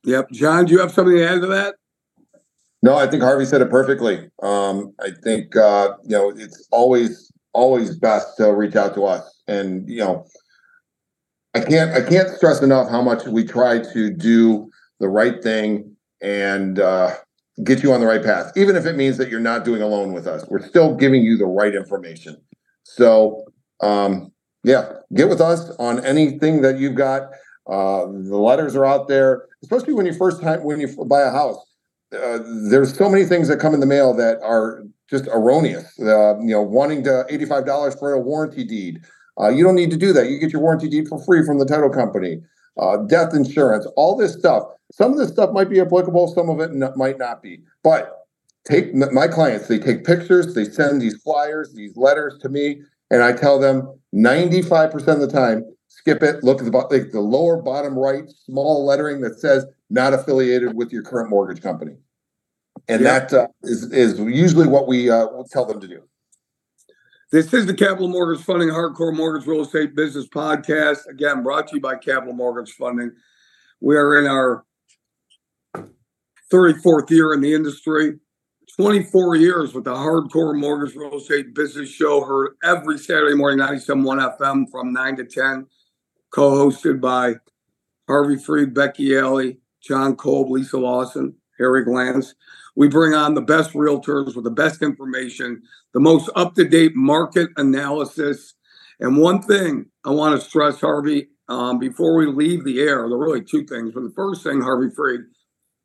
Yep. 0.04 0.30
John, 0.32 0.66
do 0.66 0.72
you 0.72 0.80
have 0.80 0.92
something 0.92 1.16
to 1.16 1.28
add 1.28 1.40
to 1.40 1.46
that? 1.48 1.74
No, 2.82 2.94
I 2.94 3.08
think 3.08 3.22
Harvey 3.22 3.44
said 3.44 3.60
it 3.60 3.70
perfectly. 3.70 4.30
Um, 4.40 4.94
I 5.00 5.10
think 5.10 5.56
uh, 5.56 5.94
you 6.04 6.16
know 6.16 6.30
it's 6.30 6.68
always 6.70 7.27
always 7.52 7.96
best 7.96 8.36
to 8.36 8.52
reach 8.52 8.76
out 8.76 8.94
to 8.94 9.04
us. 9.04 9.42
And 9.46 9.88
you 9.88 9.98
know, 9.98 10.26
I 11.54 11.60
can't 11.60 11.90
I 11.92 12.02
can't 12.02 12.28
stress 12.28 12.62
enough 12.62 12.90
how 12.90 13.02
much 13.02 13.24
we 13.26 13.44
try 13.44 13.78
to 13.92 14.10
do 14.10 14.70
the 15.00 15.08
right 15.08 15.42
thing 15.42 15.96
and 16.20 16.78
uh, 16.78 17.14
get 17.64 17.82
you 17.82 17.92
on 17.92 18.00
the 18.00 18.06
right 18.06 18.22
path, 18.22 18.52
even 18.56 18.76
if 18.76 18.84
it 18.86 18.96
means 18.96 19.16
that 19.18 19.28
you're 19.28 19.40
not 19.40 19.64
doing 19.64 19.82
a 19.82 19.86
loan 19.86 20.12
with 20.12 20.26
us. 20.26 20.44
We're 20.48 20.66
still 20.66 20.94
giving 20.94 21.22
you 21.22 21.36
the 21.36 21.46
right 21.46 21.74
information. 21.74 22.36
So 22.84 23.44
um, 23.80 24.32
yeah, 24.64 24.92
get 25.14 25.28
with 25.28 25.40
us 25.40 25.70
on 25.78 26.04
anything 26.04 26.62
that 26.62 26.78
you've 26.78 26.96
got. 26.96 27.30
Uh, 27.66 28.06
the 28.06 28.36
letters 28.36 28.74
are 28.74 28.84
out 28.84 29.08
there, 29.08 29.46
especially 29.62 29.92
when 29.92 30.06
you 30.06 30.14
first 30.14 30.42
time 30.42 30.62
when 30.64 30.80
you 30.80 30.88
buy 31.06 31.22
a 31.22 31.30
house. 31.30 31.58
Uh, 32.12 32.38
there's 32.70 32.96
so 32.96 33.08
many 33.08 33.24
things 33.24 33.48
that 33.48 33.58
come 33.58 33.74
in 33.74 33.80
the 33.80 33.86
mail 33.86 34.14
that 34.14 34.38
are 34.42 34.82
just 35.10 35.26
erroneous. 35.28 35.98
Uh, 36.00 36.38
you 36.38 36.48
know, 36.48 36.62
wanting 36.62 37.04
to 37.04 37.24
eighty-five 37.28 37.66
dollars 37.66 37.94
for 37.94 38.12
a 38.12 38.20
warranty 38.20 38.64
deed. 38.64 39.00
Uh, 39.40 39.48
you 39.48 39.62
don't 39.62 39.74
need 39.74 39.90
to 39.90 39.96
do 39.96 40.12
that. 40.12 40.28
You 40.28 40.38
get 40.38 40.52
your 40.52 40.62
warranty 40.62 40.88
deed 40.88 41.06
for 41.08 41.22
free 41.24 41.44
from 41.44 41.58
the 41.58 41.66
title 41.66 41.90
company. 41.90 42.40
Uh, 42.78 42.98
death 43.08 43.34
insurance, 43.34 43.86
all 43.96 44.16
this 44.16 44.34
stuff. 44.34 44.62
Some 44.92 45.12
of 45.12 45.18
this 45.18 45.28
stuff 45.28 45.50
might 45.52 45.68
be 45.68 45.80
applicable. 45.80 46.28
Some 46.28 46.48
of 46.48 46.60
it 46.60 46.70
n- 46.70 46.92
might 46.96 47.18
not 47.18 47.42
be. 47.42 47.60
But 47.82 48.10
take 48.66 48.94
my 48.94 49.28
clients. 49.28 49.68
They 49.68 49.78
take 49.78 50.04
pictures. 50.04 50.54
They 50.54 50.64
send 50.64 51.02
these 51.02 51.16
flyers, 51.22 51.74
these 51.74 51.96
letters 51.96 52.38
to 52.40 52.48
me, 52.48 52.82
and 53.10 53.22
I 53.22 53.32
tell 53.32 53.58
them 53.58 53.86
ninety-five 54.12 54.90
percent 54.90 55.20
of 55.22 55.30
the 55.30 55.36
time, 55.36 55.64
skip 55.88 56.22
it. 56.22 56.44
Look 56.44 56.60
at 56.60 56.70
the 56.70 56.76
like 56.76 57.10
the 57.10 57.20
lower 57.20 57.60
bottom 57.60 57.98
right 57.98 58.24
small 58.28 58.86
lettering 58.86 59.20
that 59.22 59.38
says 59.38 59.66
not 59.90 60.14
affiliated 60.14 60.74
with 60.74 60.92
your 60.92 61.02
current 61.02 61.30
mortgage 61.30 61.62
company 61.62 61.96
and 62.88 63.04
that 63.04 63.32
uh, 63.32 63.48
is 63.62 63.92
is 63.92 64.18
usually 64.18 64.66
what 64.66 64.86
we 64.86 65.10
uh, 65.10 65.26
tell 65.50 65.66
them 65.66 65.80
to 65.80 65.88
do. 65.88 66.02
This 67.30 67.52
is 67.52 67.66
the 67.66 67.74
Capital 67.74 68.08
Mortgage 68.08 68.44
Funding 68.44 68.70
Hardcore 68.70 69.14
Mortgage 69.14 69.46
Real 69.46 69.60
Estate 69.60 69.94
Business 69.94 70.26
Podcast. 70.26 71.06
Again, 71.10 71.42
brought 71.42 71.68
to 71.68 71.76
you 71.76 71.80
by 71.80 71.96
Capital 71.96 72.32
Mortgage 72.32 72.72
Funding. 72.72 73.12
We 73.80 73.96
are 73.96 74.18
in 74.18 74.26
our 74.26 74.64
34th 76.50 77.10
year 77.10 77.34
in 77.34 77.42
the 77.42 77.52
industry, 77.54 78.18
24 78.76 79.36
years 79.36 79.74
with 79.74 79.84
the 79.84 79.92
Hardcore 79.92 80.58
Mortgage 80.58 80.96
Real 80.96 81.18
Estate 81.18 81.54
Business 81.54 81.90
Show, 81.90 82.24
heard 82.24 82.52
every 82.64 82.96
Saturday 82.96 83.34
morning, 83.34 83.58
97.1 83.58 84.38
FM 84.38 84.64
from 84.70 84.94
9 84.94 85.16
to 85.16 85.24
10, 85.24 85.66
co 86.30 86.52
hosted 86.52 87.00
by 87.00 87.34
Harvey 88.06 88.36
Freed, 88.36 88.74
Becky 88.74 89.16
Alley, 89.16 89.58
John 89.82 90.16
Kolb, 90.16 90.50
Lisa 90.50 90.78
Lawson, 90.78 91.34
Harry 91.58 91.84
Glanz. 91.84 92.34
We 92.76 92.88
bring 92.88 93.14
on 93.14 93.34
the 93.34 93.42
best 93.42 93.72
realtors 93.72 94.34
with 94.34 94.44
the 94.44 94.50
best 94.50 94.82
information, 94.82 95.62
the 95.92 96.00
most 96.00 96.30
up 96.36 96.54
to 96.54 96.64
date 96.64 96.94
market 96.94 97.50
analysis. 97.56 98.54
And 99.00 99.16
one 99.16 99.42
thing 99.42 99.86
I 100.04 100.10
want 100.10 100.40
to 100.40 100.46
stress, 100.46 100.80
Harvey, 100.80 101.28
um, 101.48 101.78
before 101.78 102.16
we 102.16 102.26
leave 102.26 102.64
the 102.64 102.80
air, 102.80 103.08
there 103.08 103.16
are 103.16 103.18
really 103.18 103.42
two 103.42 103.64
things. 103.64 103.92
But 103.92 104.02
the 104.02 104.12
first 104.14 104.42
thing, 104.42 104.60
Harvey 104.60 104.94
Freed, 104.94 105.20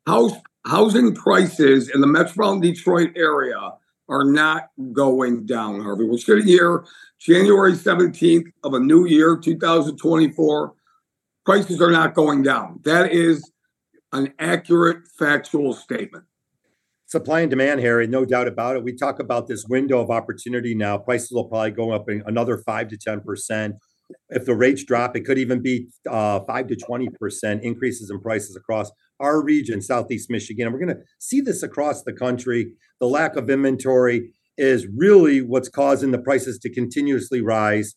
house 0.06 0.34
housing 0.66 1.14
prices 1.14 1.90
in 1.90 2.00
the 2.00 2.06
metropolitan 2.06 2.60
Detroit 2.60 3.10
area 3.16 3.72
are 4.08 4.24
not 4.24 4.68
going 4.92 5.46
down, 5.46 5.80
Harvey. 5.82 6.04
We're 6.04 6.18
sitting 6.18 6.46
here 6.46 6.84
January 7.18 7.72
17th 7.72 8.46
of 8.62 8.74
a 8.74 8.80
new 8.80 9.06
year, 9.06 9.36
2024. 9.36 10.74
Prices 11.44 11.80
are 11.80 11.90
not 11.90 12.14
going 12.14 12.42
down. 12.42 12.80
That 12.84 13.12
is 13.12 13.50
an 14.12 14.32
accurate 14.38 15.08
factual 15.18 15.72
statement. 15.72 16.24
supply 17.06 17.40
and 17.40 17.50
demand, 17.50 17.80
Harry, 17.80 18.06
no 18.06 18.24
doubt 18.24 18.48
about 18.48 18.76
it. 18.76 18.82
We 18.84 18.92
talk 18.94 19.20
about 19.20 19.46
this 19.46 19.64
window 19.68 20.00
of 20.00 20.10
opportunity 20.10 20.74
now. 20.74 20.98
Prices 20.98 21.30
will 21.32 21.44
probably 21.44 21.70
go 21.70 21.92
up 21.92 22.08
another 22.08 22.58
five 22.58 22.88
to 22.88 22.96
ten 22.96 23.20
percent. 23.20 23.76
If 24.30 24.44
the 24.46 24.54
rates 24.54 24.84
drop, 24.84 25.16
it 25.16 25.24
could 25.24 25.38
even 25.38 25.60
be 25.62 25.88
uh, 26.10 26.40
five 26.40 26.66
to 26.68 26.76
twenty 26.76 27.08
percent 27.20 27.62
increases 27.62 28.10
in 28.10 28.20
prices 28.20 28.56
across 28.56 28.90
our 29.20 29.42
region, 29.42 29.80
Southeast 29.80 30.30
Michigan. 30.30 30.66
And 30.66 30.74
we're 30.74 30.84
going 30.84 30.96
to 30.96 31.02
see 31.18 31.40
this 31.40 31.62
across 31.62 32.02
the 32.02 32.12
country. 32.12 32.72
The 33.00 33.06
lack 33.06 33.36
of 33.36 33.50
inventory 33.50 34.30
is 34.56 34.86
really 34.96 35.40
what's 35.42 35.68
causing 35.68 36.10
the 36.10 36.18
prices 36.18 36.58
to 36.60 36.72
continuously 36.72 37.40
rise. 37.40 37.94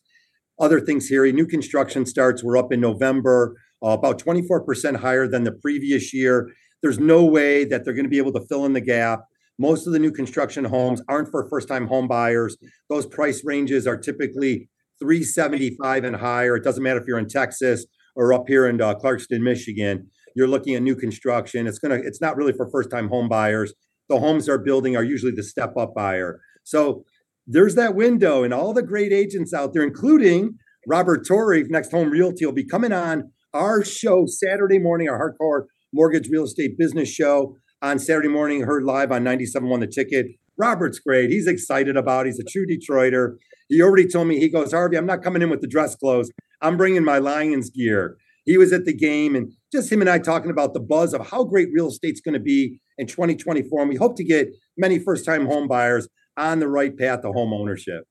Other 0.59 0.79
things 0.79 1.07
here, 1.07 1.31
new 1.31 1.45
construction 1.45 2.05
starts 2.05 2.43
were 2.43 2.57
up 2.57 2.71
in 2.71 2.81
November, 2.81 3.55
uh, 3.83 3.89
about 3.89 4.19
24% 4.19 4.97
higher 4.97 5.27
than 5.27 5.43
the 5.43 5.51
previous 5.51 6.13
year. 6.13 6.49
There's 6.81 6.99
no 6.99 7.23
way 7.23 7.63
that 7.65 7.83
they're 7.83 7.93
going 7.93 8.05
to 8.05 8.09
be 8.09 8.17
able 8.17 8.33
to 8.33 8.45
fill 8.47 8.65
in 8.65 8.73
the 8.73 8.81
gap. 8.81 9.21
Most 9.59 9.87
of 9.87 9.93
the 9.93 9.99
new 9.99 10.11
construction 10.11 10.65
homes 10.65 11.01
aren't 11.07 11.29
for 11.29 11.47
first 11.49 11.67
time 11.67 11.87
home 11.87 12.07
buyers. 12.07 12.57
Those 12.89 13.05
price 13.05 13.43
ranges 13.43 13.87
are 13.87 13.97
typically 13.97 14.69
375 14.99 16.03
and 16.03 16.15
higher. 16.15 16.55
It 16.55 16.63
doesn't 16.63 16.83
matter 16.83 16.99
if 16.99 17.07
you're 17.07 17.19
in 17.19 17.27
Texas 17.27 17.85
or 18.15 18.33
up 18.33 18.45
here 18.47 18.67
in 18.67 18.81
uh, 18.81 18.95
Clarkston, 18.95 19.41
Michigan. 19.41 20.09
You're 20.37 20.47
looking 20.47 20.75
at 20.75 20.83
new 20.83 20.95
construction. 20.95 21.65
It's 21.65 21.79
gonna. 21.79 21.95
It's 21.95 22.21
not 22.21 22.37
really 22.37 22.53
for 22.53 22.69
first 22.69 22.91
time 22.91 23.09
home 23.09 23.27
buyers. 23.27 23.73
The 24.07 24.19
homes 24.19 24.45
they're 24.45 24.59
building 24.59 24.95
are 24.95 25.03
usually 25.03 25.31
the 25.31 25.41
step 25.41 25.75
up 25.75 25.95
buyer. 25.95 26.39
So 26.63 27.03
there's 27.47 27.73
that 27.73 27.95
window, 27.95 28.43
and 28.43 28.53
all 28.53 28.71
the 28.71 28.83
great 28.83 29.11
agents 29.11 29.51
out 29.51 29.73
there, 29.73 29.81
including 29.81 30.59
Robert 30.85 31.25
Torrey, 31.27 31.63
Next 31.67 31.91
Home 31.91 32.11
Realty, 32.11 32.45
will 32.45 32.53
be 32.53 32.63
coming 32.63 32.91
on 32.91 33.31
our 33.55 33.83
show 33.83 34.27
Saturday 34.27 34.77
morning, 34.77 35.09
our 35.09 35.19
hardcore 35.19 35.63
mortgage 35.91 36.29
real 36.29 36.43
estate 36.43 36.77
business 36.77 37.09
show 37.09 37.57
on 37.81 37.97
Saturday 37.97 38.27
morning, 38.27 38.61
heard 38.61 38.83
live 38.83 39.11
on 39.11 39.23
97.1 39.23 39.79
The 39.79 39.87
Ticket. 39.87 40.27
Robert's 40.55 40.99
great. 40.99 41.31
He's 41.31 41.47
excited 41.47 41.97
about 41.97 42.27
it. 42.27 42.29
He's 42.29 42.39
a 42.39 42.43
true 42.43 42.67
Detroiter. 42.67 43.37
He 43.69 43.81
already 43.81 44.07
told 44.07 44.27
me, 44.27 44.39
he 44.39 44.49
goes, 44.49 44.71
Harvey, 44.71 44.97
I'm 44.97 45.07
not 45.07 45.23
coming 45.23 45.41
in 45.41 45.49
with 45.49 45.61
the 45.61 45.67
dress 45.67 45.95
clothes. 45.95 46.29
I'm 46.61 46.77
bringing 46.77 47.03
my 47.03 47.17
Lions 47.17 47.71
gear. 47.71 48.17
He 48.47 48.57
was 48.57 48.73
at 48.73 48.85
the 48.85 48.93
game 48.93 49.35
and 49.35 49.51
just 49.71 49.91
him 49.91 50.01
and 50.01 50.09
I 50.09 50.19
talking 50.19 50.49
about 50.49 50.73
the 50.73 50.79
buzz 50.79 51.13
of 51.13 51.27
how 51.27 51.43
great 51.43 51.67
real 51.73 51.89
estate's 51.89 52.21
going 52.21 52.33
to 52.33 52.39
be 52.39 52.79
in 52.97 53.05
2024. 53.05 53.81
And 53.81 53.89
we 53.89 53.97
hope 53.97 54.15
to 54.15 54.23
get 54.23 54.47
many 54.77 54.97
first 54.97 55.25
time 55.25 55.45
home 55.45 55.67
buyers 55.67 56.07
on 56.37 56.59
the 56.59 56.69
right 56.69 56.97
path 56.97 57.21
to 57.23 57.31
home 57.33 57.53
ownership. 57.53 58.07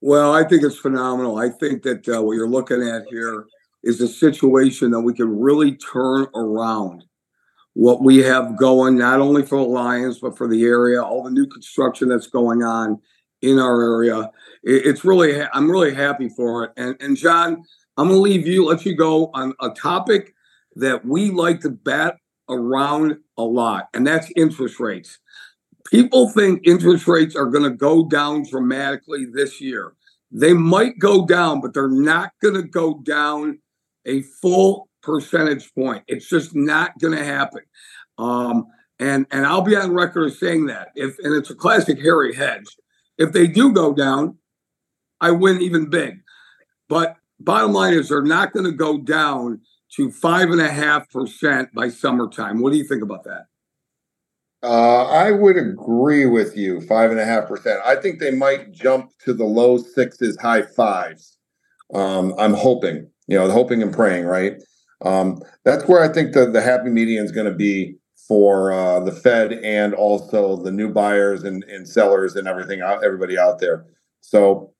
Well, 0.00 0.34
I 0.34 0.42
think 0.42 0.64
it's 0.64 0.78
phenomenal. 0.78 1.38
I 1.38 1.48
think 1.48 1.84
that 1.84 2.08
uh, 2.08 2.20
what 2.22 2.32
you're 2.32 2.48
looking 2.48 2.82
at 2.82 3.04
here 3.08 3.46
is 3.84 4.00
a 4.00 4.08
situation 4.08 4.90
that 4.90 5.00
we 5.00 5.14
can 5.14 5.38
really 5.38 5.76
turn 5.76 6.26
around 6.34 7.04
what 7.74 8.02
we 8.02 8.18
have 8.18 8.58
going, 8.58 8.98
not 8.98 9.20
only 9.20 9.44
for 9.44 9.62
Lions, 9.62 10.18
but 10.18 10.36
for 10.36 10.48
the 10.48 10.64
area, 10.64 11.02
all 11.02 11.22
the 11.22 11.30
new 11.30 11.46
construction 11.46 12.08
that's 12.08 12.26
going 12.26 12.64
on 12.64 13.00
in 13.40 13.60
our 13.60 13.80
area. 13.80 14.28
It's 14.64 15.04
really, 15.04 15.40
I'm 15.52 15.70
really 15.70 15.94
happy 15.94 16.28
for 16.28 16.64
it. 16.64 16.72
And, 16.76 16.96
and 17.00 17.16
John, 17.16 17.62
I'm 17.96 18.08
going 18.08 18.18
to 18.18 18.22
leave 18.22 18.46
you, 18.46 18.64
let 18.64 18.84
you 18.84 18.96
go 18.96 19.30
on 19.34 19.54
a 19.60 19.70
topic 19.70 20.34
that 20.76 21.04
we 21.04 21.30
like 21.30 21.60
to 21.60 21.70
bat 21.70 22.16
around 22.48 23.18
a 23.36 23.42
lot, 23.42 23.88
and 23.94 24.06
that's 24.06 24.30
interest 24.36 24.80
rates. 24.80 25.18
People 25.90 26.30
think 26.30 26.66
interest 26.66 27.06
rates 27.06 27.36
are 27.36 27.46
going 27.46 27.64
to 27.64 27.76
go 27.76 28.04
down 28.06 28.46
dramatically 28.48 29.26
this 29.26 29.60
year. 29.60 29.92
They 30.30 30.54
might 30.54 30.98
go 30.98 31.26
down, 31.26 31.60
but 31.60 31.74
they're 31.74 31.88
not 31.88 32.32
going 32.40 32.54
to 32.54 32.62
go 32.62 33.00
down 33.04 33.58
a 34.06 34.22
full 34.22 34.88
percentage 35.02 35.74
point. 35.74 36.04
It's 36.08 36.28
just 36.28 36.54
not 36.54 36.98
going 36.98 37.16
to 37.16 37.24
happen. 37.24 37.60
Um, 38.16 38.66
and 38.98 39.26
and 39.30 39.44
I'll 39.44 39.62
be 39.62 39.76
on 39.76 39.92
record 39.92 40.26
of 40.26 40.34
saying 40.34 40.66
that. 40.66 40.88
If 40.94 41.18
and 41.18 41.34
it's 41.34 41.50
a 41.50 41.54
classic 41.54 42.00
Harry 42.00 42.34
hedge. 42.34 42.76
If 43.18 43.32
they 43.32 43.46
do 43.46 43.72
go 43.72 43.92
down, 43.92 44.38
I 45.20 45.32
win 45.32 45.60
even 45.60 45.90
big. 45.90 46.20
But 46.88 47.16
bottom 47.44 47.72
line 47.72 47.94
is 47.94 48.08
they're 48.08 48.22
not 48.22 48.52
going 48.52 48.66
to 48.66 48.72
go 48.72 48.98
down 48.98 49.60
to 49.96 50.10
five 50.10 50.50
and 50.50 50.60
a 50.60 50.70
half 50.70 51.10
percent 51.10 51.72
by 51.74 51.88
summertime. 51.88 52.60
What 52.60 52.72
do 52.72 52.78
you 52.78 52.84
think 52.84 53.02
about 53.02 53.24
that? 53.24 53.46
Uh, 54.62 55.06
I 55.08 55.32
would 55.32 55.56
agree 55.56 56.26
with 56.26 56.56
you, 56.56 56.80
five 56.82 57.10
and 57.10 57.18
a 57.18 57.24
half 57.24 57.48
percent. 57.48 57.80
I 57.84 57.96
think 57.96 58.20
they 58.20 58.30
might 58.30 58.70
jump 58.70 59.10
to 59.24 59.34
the 59.34 59.44
low 59.44 59.76
sixes, 59.76 60.38
high 60.40 60.62
fives. 60.62 61.36
Um, 61.92 62.34
I'm 62.38 62.54
hoping 62.54 63.10
you 63.26 63.38
know, 63.38 63.50
hoping 63.50 63.82
and 63.82 63.92
praying, 63.92 64.26
right? 64.26 64.62
Um, 65.04 65.40
that's 65.64 65.84
where 65.88 66.02
I 66.02 66.12
think 66.12 66.32
the, 66.32 66.46
the 66.46 66.62
happy 66.62 66.90
median 66.90 67.24
is 67.24 67.32
going 67.32 67.50
to 67.50 67.56
be 67.56 67.96
for 68.28 68.72
uh, 68.72 69.00
the 69.00 69.12
Fed 69.12 69.52
and 69.52 69.94
also 69.94 70.56
the 70.56 70.70
new 70.70 70.92
buyers 70.92 71.44
and, 71.44 71.64
and 71.64 71.88
sellers 71.88 72.36
and 72.36 72.46
everything 72.46 72.80
everybody 72.82 73.38
out 73.38 73.58
there. 73.58 73.84
So 74.20 74.72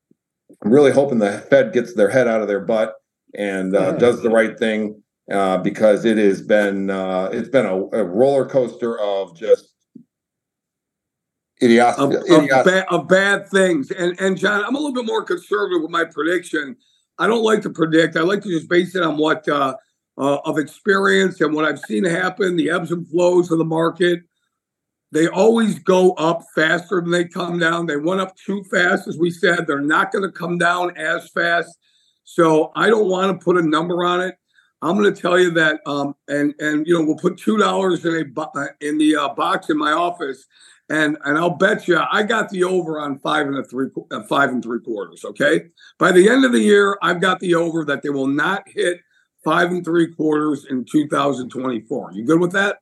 I'm 0.63 0.73
really 0.73 0.93
hoping 0.93 1.19
the 1.19 1.39
Fed 1.51 1.73
gets 1.73 1.95
their 1.95 2.11
head 2.11 2.29
out 2.29 2.43
of 2.43 2.49
their 2.49 2.61
butt 2.61 2.95
and 3.35 3.75
uh, 3.75 3.93
does 3.93 4.23
the 4.23 4.31
right 4.31 4.59
thing 4.59 5.03
uh, 5.31 5.59
because 5.59 6.05
it 6.05 6.19
has 6.19 6.43
been 6.43 6.91
uh, 6.91 7.31
it's 7.33 7.49
been 7.49 7.67
a, 7.67 7.77
a, 7.77 8.05
roller 8.05 8.47
coaster 8.47 8.99
of 8.99 9.37
just 9.37 9.73
idiocy, 11.61 12.03
of, 12.03 12.13
of, 12.13 12.65
ba- 12.65 12.91
of 12.91 13.09
bad 13.09 13.49
things. 13.49 13.91
And 13.91 14.21
and 14.21 14.37
John, 14.37 14.65
I'm 14.65 14.75
a 14.75 14.79
little 14.79 14.95
bit 14.95 15.07
more 15.07 15.25
conservative 15.25 15.83
with 15.83 15.91
my 15.91 16.05
prediction 16.05 16.77
I 17.19 17.27
don't 17.27 17.45
like 17.45 17.63
to 17.63 17.71
predict. 17.71 18.17
I 18.17 18.23
like 18.23 18.43
to 18.43 18.49
just 18.49 18.69
base 18.69 18.95
it 18.95 19.03
on 19.03 19.17
what 19.17 19.49
uh, 19.49 19.77
uh, 20.19 20.39
of 20.45 20.59
experience 20.59 21.41
and 21.41 21.55
what 21.55 21.65
I've 21.65 21.79
seen 21.81 22.05
happen, 22.05 22.57
the 22.57 22.71
ebbs 22.71 22.91
and 22.91 23.09
flows 23.09 23.51
of 23.51 23.59
the 23.59 23.65
market. 23.65 24.23
They 25.13 25.29
always 25.29 25.79
go 25.79 26.13
up 26.13 26.43
faster 26.55 27.01
than 27.03 27.11
they 27.11 27.27
come 27.27 27.59
down. 27.59 27.87
They 27.87 27.99
went 27.99 28.23
up 28.23 28.35
too 28.35 28.65
fast, 28.65 29.07
as 29.07 29.19
we 29.19 29.31
said. 29.31 29.67
They're 29.67 29.81
not 29.81 30.11
going 30.11 30.25
to 30.25 30.33
come 30.33 30.57
down 30.57 30.97
as 30.97 31.29
fast. 31.31 31.79
So 32.25 32.73
I 32.75 32.89
don't 32.89 33.09
want 33.09 33.39
to 33.39 33.45
put 33.45 33.59
a 33.59 33.63
number 33.63 34.05
on 34.05 34.23
it. 34.23 34.37
I'm 34.81 34.97
going 34.97 35.13
to 35.13 35.21
tell 35.21 35.39
you 35.39 35.53
that, 35.53 35.81
um, 35.87 36.17
and 36.27 36.55
and 36.59 36.87
you 36.87 36.99
know, 36.99 37.05
we'll 37.05 37.17
put 37.17 37.37
two 37.37 37.57
dollars 37.57 38.05
in 38.05 38.15
a 38.15 38.41
uh, 38.41 38.67
in 38.81 38.99
the 38.99 39.15
uh, 39.15 39.29
box 39.29 39.71
in 39.71 39.79
my 39.79 39.93
office, 39.93 40.45
and 40.89 41.17
and 41.25 41.39
I'll 41.39 41.51
bet 41.51 41.87
you 41.87 42.01
I 42.11 42.25
got 42.25 42.49
the 42.49 42.65
over 42.65 42.99
on 42.99 43.21
five 43.21 43.47
and 43.47 43.57
a 43.57 43.65
three 43.65 43.91
uh, 44.11 44.25
five 44.25 44.51
and 44.51 44.61
three 44.61 44.81
quarters. 44.81 45.25
Okay, 45.25 45.67
by 45.99 46.11
the 46.11 46.29
end 46.29 46.45
of 46.45 46.51
the 46.51 46.59
year, 46.59 46.99
I've 47.01 47.21
got 47.21 47.39
the 47.39 47.55
over 47.55 47.85
that 47.85 48.03
they 48.03 48.09
will 48.09 48.27
not 48.27 48.65
hit 48.67 49.01
five 49.45 49.71
and 49.71 49.85
three 49.85 50.13
quarters 50.13 50.67
in 50.69 50.85
2024. 50.85 52.13
You 52.15 52.25
good 52.25 52.41
with 52.41 52.53
that? 52.53 52.79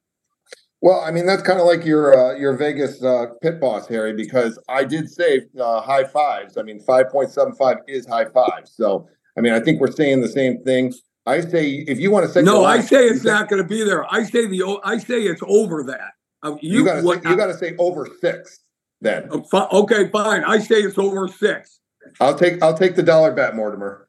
Well, 0.83 1.01
I 1.01 1.11
mean 1.11 1.27
that's 1.27 1.43
kind 1.43 1.61
of 1.61 1.67
like 1.67 1.85
your 1.85 2.17
uh, 2.19 2.37
your 2.37 2.57
Vegas 2.57 3.03
uh, 3.03 3.27
pit 3.43 3.61
boss, 3.61 3.87
Harry, 3.89 4.15
because 4.15 4.59
I 4.69 4.85
did 4.85 5.11
say 5.11 5.43
uh, 5.61 5.83
high 5.83 6.05
fives. 6.05 6.57
I 6.57 6.63
mean, 6.63 6.81
five 6.81 7.11
point 7.11 7.31
seven 7.31 7.55
five 7.55 7.79
is 7.87 8.07
high 8.07 8.25
five. 8.27 8.67
So, 8.67 9.07
I 9.37 9.43
mean, 9.43 9.53
I 9.53 9.61
think 9.61 9.81
we're 9.81 9.93
saying 9.93 10.23
the 10.23 10.29
same 10.29 10.63
thing. 10.65 10.95
I 11.27 11.41
say 11.43 11.85
if 11.87 11.99
you 11.99 12.11
want 12.11 12.27
to 12.27 12.33
say 12.33 12.43
no, 12.43 12.65
I 12.65 12.81
say 12.81 13.05
it's 13.05 13.25
not 13.25 13.49
going 13.49 13.63
to 13.63 13.69
be 13.69 13.85
there. 13.85 14.11
I 14.13 14.25
say 14.25 14.47
the 14.47 14.81
I 14.83 14.97
say 14.99 15.21
it's 15.21 15.43
over 15.47 15.83
that. 15.85 16.13
Uh, 16.43 16.57
you, 16.63 16.79
you 16.79 16.85
gotta 16.85 17.03
say, 17.03 17.29
you 17.29 17.37
gotta 17.37 17.59
say 17.59 17.75
over 17.79 18.09
six 18.21 18.61
then. 19.03 19.29
Uh, 19.31 19.67
okay, 19.73 20.09
fine. 20.09 20.45
I 20.45 20.59
say 20.59 20.77
it's 20.77 20.97
over 20.97 21.29
six. 21.29 21.81
I'll 22.21 22.35
take 22.35 22.63
I'll 22.63 22.77
take 22.77 22.97
the 22.97 23.03
dollar 23.03 23.33
bet, 23.33 23.55
Mortimer. 23.55 24.09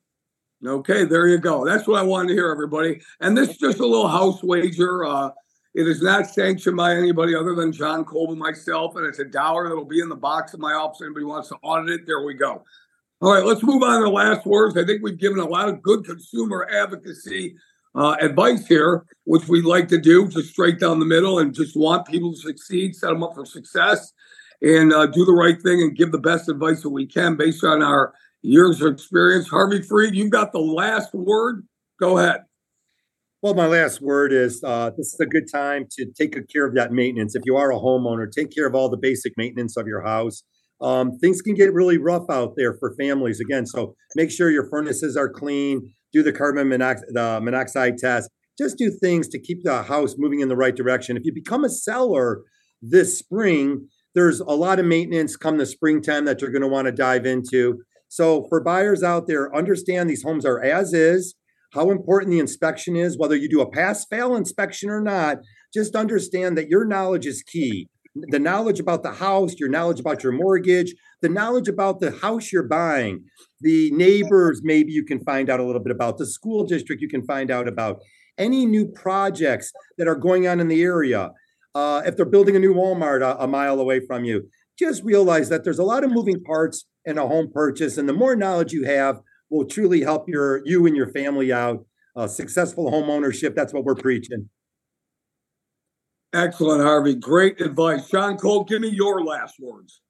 Okay, 0.66 1.04
there 1.04 1.28
you 1.28 1.40
go. 1.40 1.66
That's 1.66 1.88
what 1.88 2.00
I 2.00 2.04
wanted 2.04 2.30
to 2.30 2.34
hear, 2.36 2.50
everybody. 2.50 3.02
And 3.20 3.38
this 3.38 3.50
is 3.50 3.58
just 3.58 3.80
a 3.80 3.86
little 3.86 4.08
house 4.08 4.42
wager. 4.42 5.04
Uh, 5.04 5.32
it 5.74 5.88
is 5.88 6.02
not 6.02 6.28
sanctioned 6.28 6.76
by 6.76 6.96
anybody 6.96 7.36
other 7.36 7.56
than 7.56 7.72
John 7.72 8.04
Colby 8.04 8.36
myself, 8.36 8.96
and 8.98 9.06
it's 9.06 9.20
a 9.20 9.26
dollar 9.26 9.70
that'll 9.70 9.86
be 9.86 10.02
in 10.02 10.10
the 10.10 10.16
box 10.16 10.54
of 10.54 10.60
my 10.60 10.74
office. 10.74 11.02
Anybody 11.02 11.26
wants 11.26 11.50
to 11.50 11.56
audit 11.64 12.02
it, 12.02 12.08
there 12.08 12.24
we 12.24 12.34
go. 12.34 12.64
All 13.22 13.34
right, 13.34 13.46
let's 13.46 13.64
move 13.64 13.84
on 13.84 14.00
to 14.00 14.06
the 14.06 14.12
last 14.12 14.46
words. 14.46 14.76
I 14.76 14.86
think 14.86 15.02
we've 15.04 15.18
given 15.18 15.40
a 15.40 15.46
lot 15.46 15.70
of 15.70 15.82
good 15.82 16.04
consumer 16.04 16.68
advocacy 16.70 17.56
uh, 17.96 18.16
advice 18.20 18.68
here, 18.68 19.06
which 19.26 19.48
we 19.48 19.62
like 19.62 19.88
to 19.90 19.98
do, 19.98 20.28
just 20.28 20.50
straight 20.50 20.80
down 20.80 21.00
the 21.00 21.06
middle, 21.06 21.40
and 21.40 21.54
just 21.54 21.78
want 21.78 22.08
people 22.08 22.34
to 22.34 22.40
succeed, 22.40 22.96
set 22.96 23.10
them 23.10 23.24
up 23.24 23.36
for 23.36 23.46
success, 23.46 24.14
and 24.62 24.92
uh, 24.92 25.06
do 25.06 25.24
the 25.24 25.34
right 25.34 25.62
thing 25.62 25.82
and 25.82 25.96
give 25.96 26.12
the 26.12 26.18
best 26.18 26.50
advice 26.50 26.82
that 26.82 26.90
we 26.90 27.06
can 27.06 27.36
based 27.36 27.64
on 27.64 27.82
our 27.82 28.14
years 28.42 28.82
of 28.82 28.92
experience. 28.92 29.48
Harvey 29.48 29.82
Freed, 29.82 30.16
you've 30.16 30.32
got 30.32 30.52
the 30.52 30.60
last 30.60 31.14
word. 31.14 31.66
Go 32.00 32.18
ahead. 32.18 32.42
Well, 33.42 33.56
my 33.56 33.66
last 33.66 34.02
word 34.02 34.32
is 34.32 34.62
uh, 34.64 34.92
this 34.96 35.14
is 35.14 35.20
a 35.20 35.26
good 35.26 35.46
time 35.52 35.88
to 35.98 36.06
take 36.16 36.36
care 36.54 36.66
of 36.66 36.76
that 36.76 36.92
maintenance. 36.92 37.36
If 37.36 37.42
you 37.46 37.58
are 37.58 37.72
a 37.72 37.76
homeowner, 37.80 38.28
take 38.32 38.54
care 38.54 38.68
of 38.68 38.76
all 38.76 38.88
the 38.88 38.98
basic 38.98 39.34
maintenance 39.36 39.78
of 39.78 39.88
your 39.88 40.04
house. 40.06 40.44
Um, 40.80 41.18
things 41.20 41.42
can 41.42 41.56
get 41.56 41.74
really 41.74 41.98
rough 41.98 42.30
out 42.30 42.54
there 42.56 42.76
for 42.80 42.96
families 43.00 43.40
again. 43.40 43.66
So 43.66 43.96
make 44.16 44.30
sure 44.30 44.52
your 44.52 44.70
furnaces 44.70 45.18
are 45.18 45.30
clean 45.30 45.92
do 46.14 46.24
the 46.24 46.34
carbon 46.34 46.70
monoxide, 46.70 47.08
the 47.10 47.40
monoxide 47.42 47.98
test, 47.98 48.30
just 48.58 48.78
do 48.78 48.92
things 49.02 49.28
to 49.30 49.40
keep 49.40 49.64
the 49.64 49.84
house 49.84 50.16
moving 50.18 50.42
in 50.42 50.50
the 50.50 50.56
right 50.56 50.76
direction. 50.76 51.18
If 51.18 51.24
you 51.26 51.34
become 51.34 51.64
a 51.64 51.70
seller 51.70 52.42
this 52.82 53.18
spring, 53.18 53.88
there's 54.14 54.40
a 54.40 54.52
lot 54.52 54.80
of 54.80 54.86
maintenance 54.86 55.38
come 55.38 55.58
the 55.58 55.66
springtime 55.66 56.26
that 56.26 56.42
you're 56.42 56.52
going 56.52 56.62
to 56.62 56.68
want 56.68 56.88
to 56.88 56.92
dive 56.92 57.26
into. 57.26 57.80
So 58.10 58.46
for 58.50 58.62
buyers 58.62 59.04
out 59.04 59.28
there, 59.28 59.56
understand 59.56 60.10
these 60.10 60.24
homes 60.24 60.46
are 60.46 60.62
as 60.62 60.94
is, 60.94 61.34
how 61.74 61.90
important 61.90 62.32
the 62.32 62.40
inspection 62.40 62.96
is, 62.96 63.18
whether 63.18 63.36
you 63.36 63.50
do 63.50 63.62
a 63.62 63.70
pass 63.70 64.06
fail 64.06 64.36
inspection 64.36 64.90
or 64.90 65.02
not, 65.02 65.38
just 65.74 65.96
understand 65.96 66.58
that 66.58 66.68
your 66.68 66.86
knowledge 66.86 67.26
is 67.26 67.44
key. 67.44 67.88
the 68.14 68.40
knowledge 68.40 68.80
about 68.80 69.04
the 69.04 69.12
house, 69.14 69.56
your 69.58 69.70
knowledge 69.70 70.00
about 70.00 70.24
your 70.24 70.34
mortgage, 70.34 70.94
the 71.22 71.30
knowledge 71.30 71.68
about 71.68 72.00
the 72.00 72.12
house 72.12 72.52
you're 72.52 72.68
buying, 72.68 73.24
the 73.62 73.90
neighbors, 73.92 74.62
maybe 74.64 74.92
you 74.92 75.06
can 75.06 75.24
find 75.24 75.50
out 75.50 75.60
a 75.60 75.64
little 75.64 75.82
bit 75.82 75.92
about, 75.92 76.18
the 76.18 76.26
school 76.26 76.66
district, 76.66 77.02
you 77.02 77.08
can 77.08 77.26
find 77.26 77.50
out 77.50 77.68
about 77.68 78.00
any 78.38 78.66
new 78.66 78.86
projects 78.86 79.72
that 79.98 80.08
are 80.08 80.16
going 80.16 80.48
on 80.48 80.60
in 80.60 80.68
the 80.68 80.82
area. 80.82 81.32
Uh, 81.74 82.02
if 82.06 82.18
they're 82.18 82.26
building 82.26 82.56
a 82.56 82.60
new 82.60 82.74
Walmart 82.74 83.22
a, 83.22 83.42
a 83.42 83.48
mile 83.48 83.80
away 83.80 84.02
from 84.06 84.26
you, 84.26 84.50
just 84.78 85.04
realize 85.04 85.48
that 85.50 85.64
there's 85.64 85.80
a 85.80 85.84
lot 85.84 86.04
of 86.04 86.12
moving 86.12 86.42
parts 86.44 86.86
in 87.06 87.18
a 87.18 87.28
home 87.28 87.50
purchase, 87.54 87.98
and 87.98 88.10
the 88.10 88.14
more 88.14 88.36
knowledge 88.36 88.74
you 88.74 88.84
have 88.86 89.22
will 89.52 89.66
truly 89.66 90.02
help 90.02 90.28
your 90.28 90.66
you 90.66 90.88
and 90.88 90.96
your 90.96 91.08
family 91.08 91.54
out. 91.54 91.86
Uh, 92.16 92.28
successful 92.28 92.90
home 92.90 93.10
ownership. 93.10 93.56
That's 93.56 93.74
what 93.74 93.86
we're 93.86 93.96
preaching. 93.96 94.50
Excellent, 96.34 96.82
Harvey. 96.82 97.16
Great 97.16 97.62
advice. 97.62 98.10
John 98.10 98.38
Kolb, 98.38 98.68
give 98.68 98.82
me 98.82 98.90
your 98.90 99.24
last 99.24 99.56
words. 99.60 100.02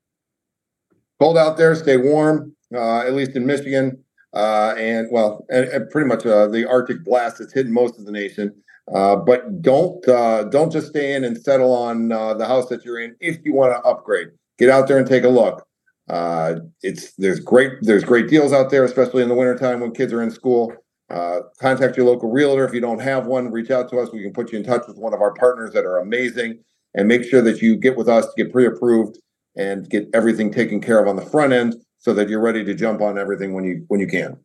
Cold 1.19 1.37
out 1.37 1.57
there, 1.57 1.75
stay 1.75 1.97
warm, 1.97 2.55
uh, 2.73 2.99
at 2.99 3.13
least 3.13 3.35
in 3.35 3.45
Michigan. 3.45 4.03
Uh, 4.33 4.73
and 4.77 5.07
well, 5.11 5.45
and, 5.49 5.65
and 5.65 5.89
pretty 5.89 6.07
much 6.07 6.25
uh, 6.25 6.47
the 6.47 6.67
Arctic 6.67 7.03
blast 7.03 7.39
has 7.39 7.51
hit 7.51 7.67
most 7.67 7.99
of 7.99 8.05
the 8.05 8.11
nation. 8.11 8.53
Uh, 8.93 9.15
but 9.15 9.61
don't 9.61 10.07
uh, 10.07 10.43
don't 10.45 10.71
just 10.71 10.87
stay 10.87 11.13
in 11.13 11.23
and 11.23 11.37
settle 11.37 11.73
on 11.73 12.11
uh, 12.11 12.33
the 12.33 12.45
house 12.45 12.67
that 12.69 12.83
you're 12.83 12.99
in. 12.99 13.15
If 13.19 13.39
you 13.43 13.53
want 13.53 13.73
to 13.73 13.81
upgrade, 13.87 14.29
get 14.57 14.69
out 14.69 14.87
there 14.87 14.97
and 14.97 15.07
take 15.07 15.23
a 15.23 15.29
look. 15.29 15.65
Uh, 16.09 16.55
it's 16.81 17.13
there's 17.15 17.39
great 17.39 17.73
there's 17.81 18.03
great 18.03 18.27
deals 18.27 18.53
out 18.53 18.69
there, 18.69 18.83
especially 18.83 19.23
in 19.23 19.29
the 19.29 19.35
wintertime 19.35 19.79
when 19.79 19.91
kids 19.91 20.11
are 20.13 20.21
in 20.21 20.31
school. 20.31 20.73
Uh, 21.09 21.41
contact 21.59 21.97
your 21.97 22.05
local 22.05 22.31
realtor 22.31 22.65
if 22.65 22.73
you 22.73 22.81
don't 22.81 23.01
have 23.01 23.25
one. 23.25 23.51
Reach 23.51 23.69
out 23.69 23.89
to 23.89 23.97
us. 23.99 24.11
We 24.11 24.21
can 24.21 24.33
put 24.33 24.51
you 24.51 24.57
in 24.57 24.63
touch 24.63 24.83
with 24.87 24.97
one 24.97 25.13
of 25.13 25.21
our 25.21 25.33
partners 25.33 25.73
that 25.73 25.85
are 25.85 25.97
amazing, 25.97 26.59
and 26.93 27.07
make 27.07 27.23
sure 27.23 27.41
that 27.41 27.61
you 27.61 27.75
get 27.75 27.97
with 27.97 28.09
us 28.09 28.25
to 28.25 28.43
get 28.43 28.51
pre-approved 28.51 29.19
and 29.57 29.89
get 29.89 30.09
everything 30.13 30.51
taken 30.51 30.79
care 30.79 31.01
of 31.01 31.07
on 31.07 31.17
the 31.17 31.25
front 31.25 31.53
end, 31.53 31.75
so 31.99 32.13
that 32.13 32.29
you're 32.29 32.41
ready 32.41 32.63
to 32.63 32.73
jump 32.73 33.01
on 33.01 33.17
everything 33.17 33.53
when 33.53 33.63
you 33.63 33.83
when 33.87 33.99
you 33.99 34.07
can. 34.07 34.37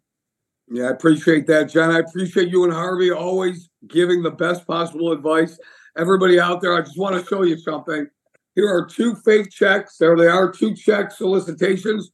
Yeah, 0.68 0.86
I 0.86 0.90
appreciate 0.90 1.46
that, 1.46 1.70
John. 1.70 1.94
I 1.94 2.00
appreciate 2.00 2.48
you 2.48 2.64
and 2.64 2.72
Harvey 2.72 3.12
always 3.12 3.70
giving 3.86 4.22
the 4.22 4.32
best 4.32 4.66
possible 4.66 5.12
advice. 5.12 5.58
Everybody 5.96 6.40
out 6.40 6.60
there, 6.60 6.76
I 6.76 6.80
just 6.80 6.98
want 6.98 7.16
to 7.16 7.24
show 7.26 7.42
you 7.44 7.56
something. 7.56 8.08
Here 8.56 8.68
are 8.68 8.86
two 8.86 9.14
fake 9.16 9.50
checks. 9.50 9.98
There 9.98 10.16
they 10.16 10.26
are, 10.26 10.50
two 10.50 10.74
check 10.74 11.12
solicitations. 11.12 12.10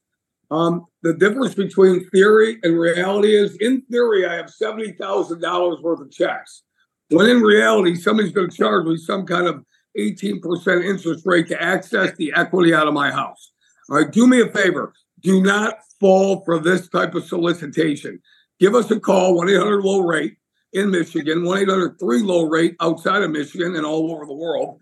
Um, 0.51 0.85
the 1.03 1.15
difference 1.15 1.55
between 1.55 2.11
theory 2.11 2.59
and 2.63 2.79
reality 2.79 3.35
is 3.35 3.57
in 3.57 3.83
theory, 3.83 4.27
I 4.27 4.35
have 4.35 4.51
$70,000 4.63 5.83
worth 5.83 6.01
of 6.01 6.11
checks. 6.11 6.65
When 7.09 7.31
in 7.31 7.41
reality, 7.41 7.95
somebody's 7.95 8.33
going 8.33 8.51
to 8.51 8.57
charge 8.57 8.85
me 8.87 8.97
some 8.97 9.25
kind 9.25 9.47
of 9.47 9.65
18% 9.97 10.85
interest 10.85 11.25
rate 11.25 11.49
to 11.49 11.63
access 11.63 12.15
the 12.17 12.33
equity 12.35 12.75
out 12.75 12.89
of 12.89 12.95
my 12.95 13.11
house. 13.11 13.53
All 13.89 13.97
right, 13.97 14.11
do 14.11 14.27
me 14.27 14.41
a 14.41 14.49
favor. 14.49 14.93
Do 15.21 15.43
not 15.43 15.77
fall 16.01 16.45
for 16.45 16.59
this 16.59 16.89
type 16.89 17.15
of 17.15 17.25
solicitation. 17.25 18.21
Give 18.59 18.75
us 18.75 18.91
a 18.91 18.99
call, 18.99 19.37
1 19.37 19.49
800 19.49 19.83
low 19.83 20.01
rate 20.01 20.37
in 20.73 20.91
Michigan, 20.91 21.45
1 21.45 21.59
800 21.59 21.99
3 22.01 22.23
low 22.23 22.49
rate 22.49 22.77
outside 22.81 23.23
of 23.23 23.31
Michigan 23.31 23.77
and 23.77 23.87
all 23.87 24.13
over 24.13 24.27
the 24.27 24.35
world. 24.35 24.81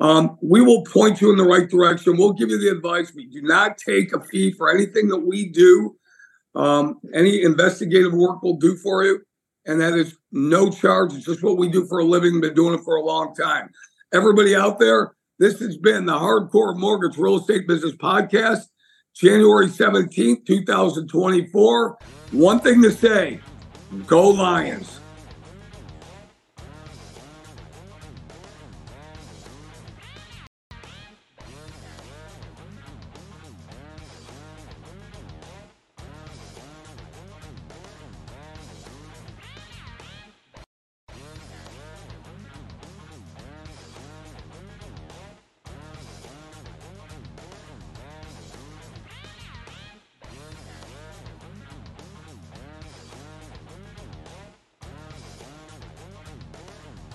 Um, 0.00 0.38
we 0.40 0.62
will 0.62 0.84
point 0.84 1.20
you 1.20 1.30
in 1.30 1.36
the 1.36 1.44
right 1.44 1.68
direction. 1.68 2.16
We'll 2.16 2.32
give 2.32 2.50
you 2.50 2.58
the 2.58 2.70
advice. 2.70 3.12
We 3.14 3.26
do 3.26 3.42
not 3.42 3.78
take 3.78 4.12
a 4.12 4.20
fee 4.20 4.52
for 4.52 4.70
anything 4.70 5.08
that 5.08 5.18
we 5.18 5.48
do. 5.48 5.96
Um, 6.54 7.00
any 7.14 7.42
investigative 7.42 8.12
work 8.12 8.42
we'll 8.42 8.56
do 8.56 8.76
for 8.76 9.04
you, 9.04 9.20
and 9.66 9.80
that 9.80 9.94
is 9.94 10.16
no 10.32 10.70
charge. 10.70 11.14
It's 11.14 11.26
just 11.26 11.42
what 11.42 11.56
we 11.56 11.68
do 11.68 11.86
for 11.86 11.98
a 11.98 12.04
living. 12.04 12.40
Been 12.40 12.54
doing 12.54 12.78
it 12.78 12.84
for 12.84 12.96
a 12.96 13.04
long 13.04 13.34
time. 13.34 13.70
Everybody 14.12 14.56
out 14.56 14.78
there, 14.78 15.14
this 15.38 15.58
has 15.60 15.76
been 15.76 16.06
the 16.06 16.14
Hardcore 16.14 16.76
Mortgage 16.76 17.18
Real 17.18 17.36
Estate 17.36 17.68
Business 17.68 17.94
Podcast, 17.94 18.62
January 19.14 19.66
17th, 19.66 20.46
2024. 20.46 21.98
One 22.32 22.60
thing 22.60 22.82
to 22.82 22.90
say 22.90 23.40
go 24.06 24.28
Lions. 24.28 25.00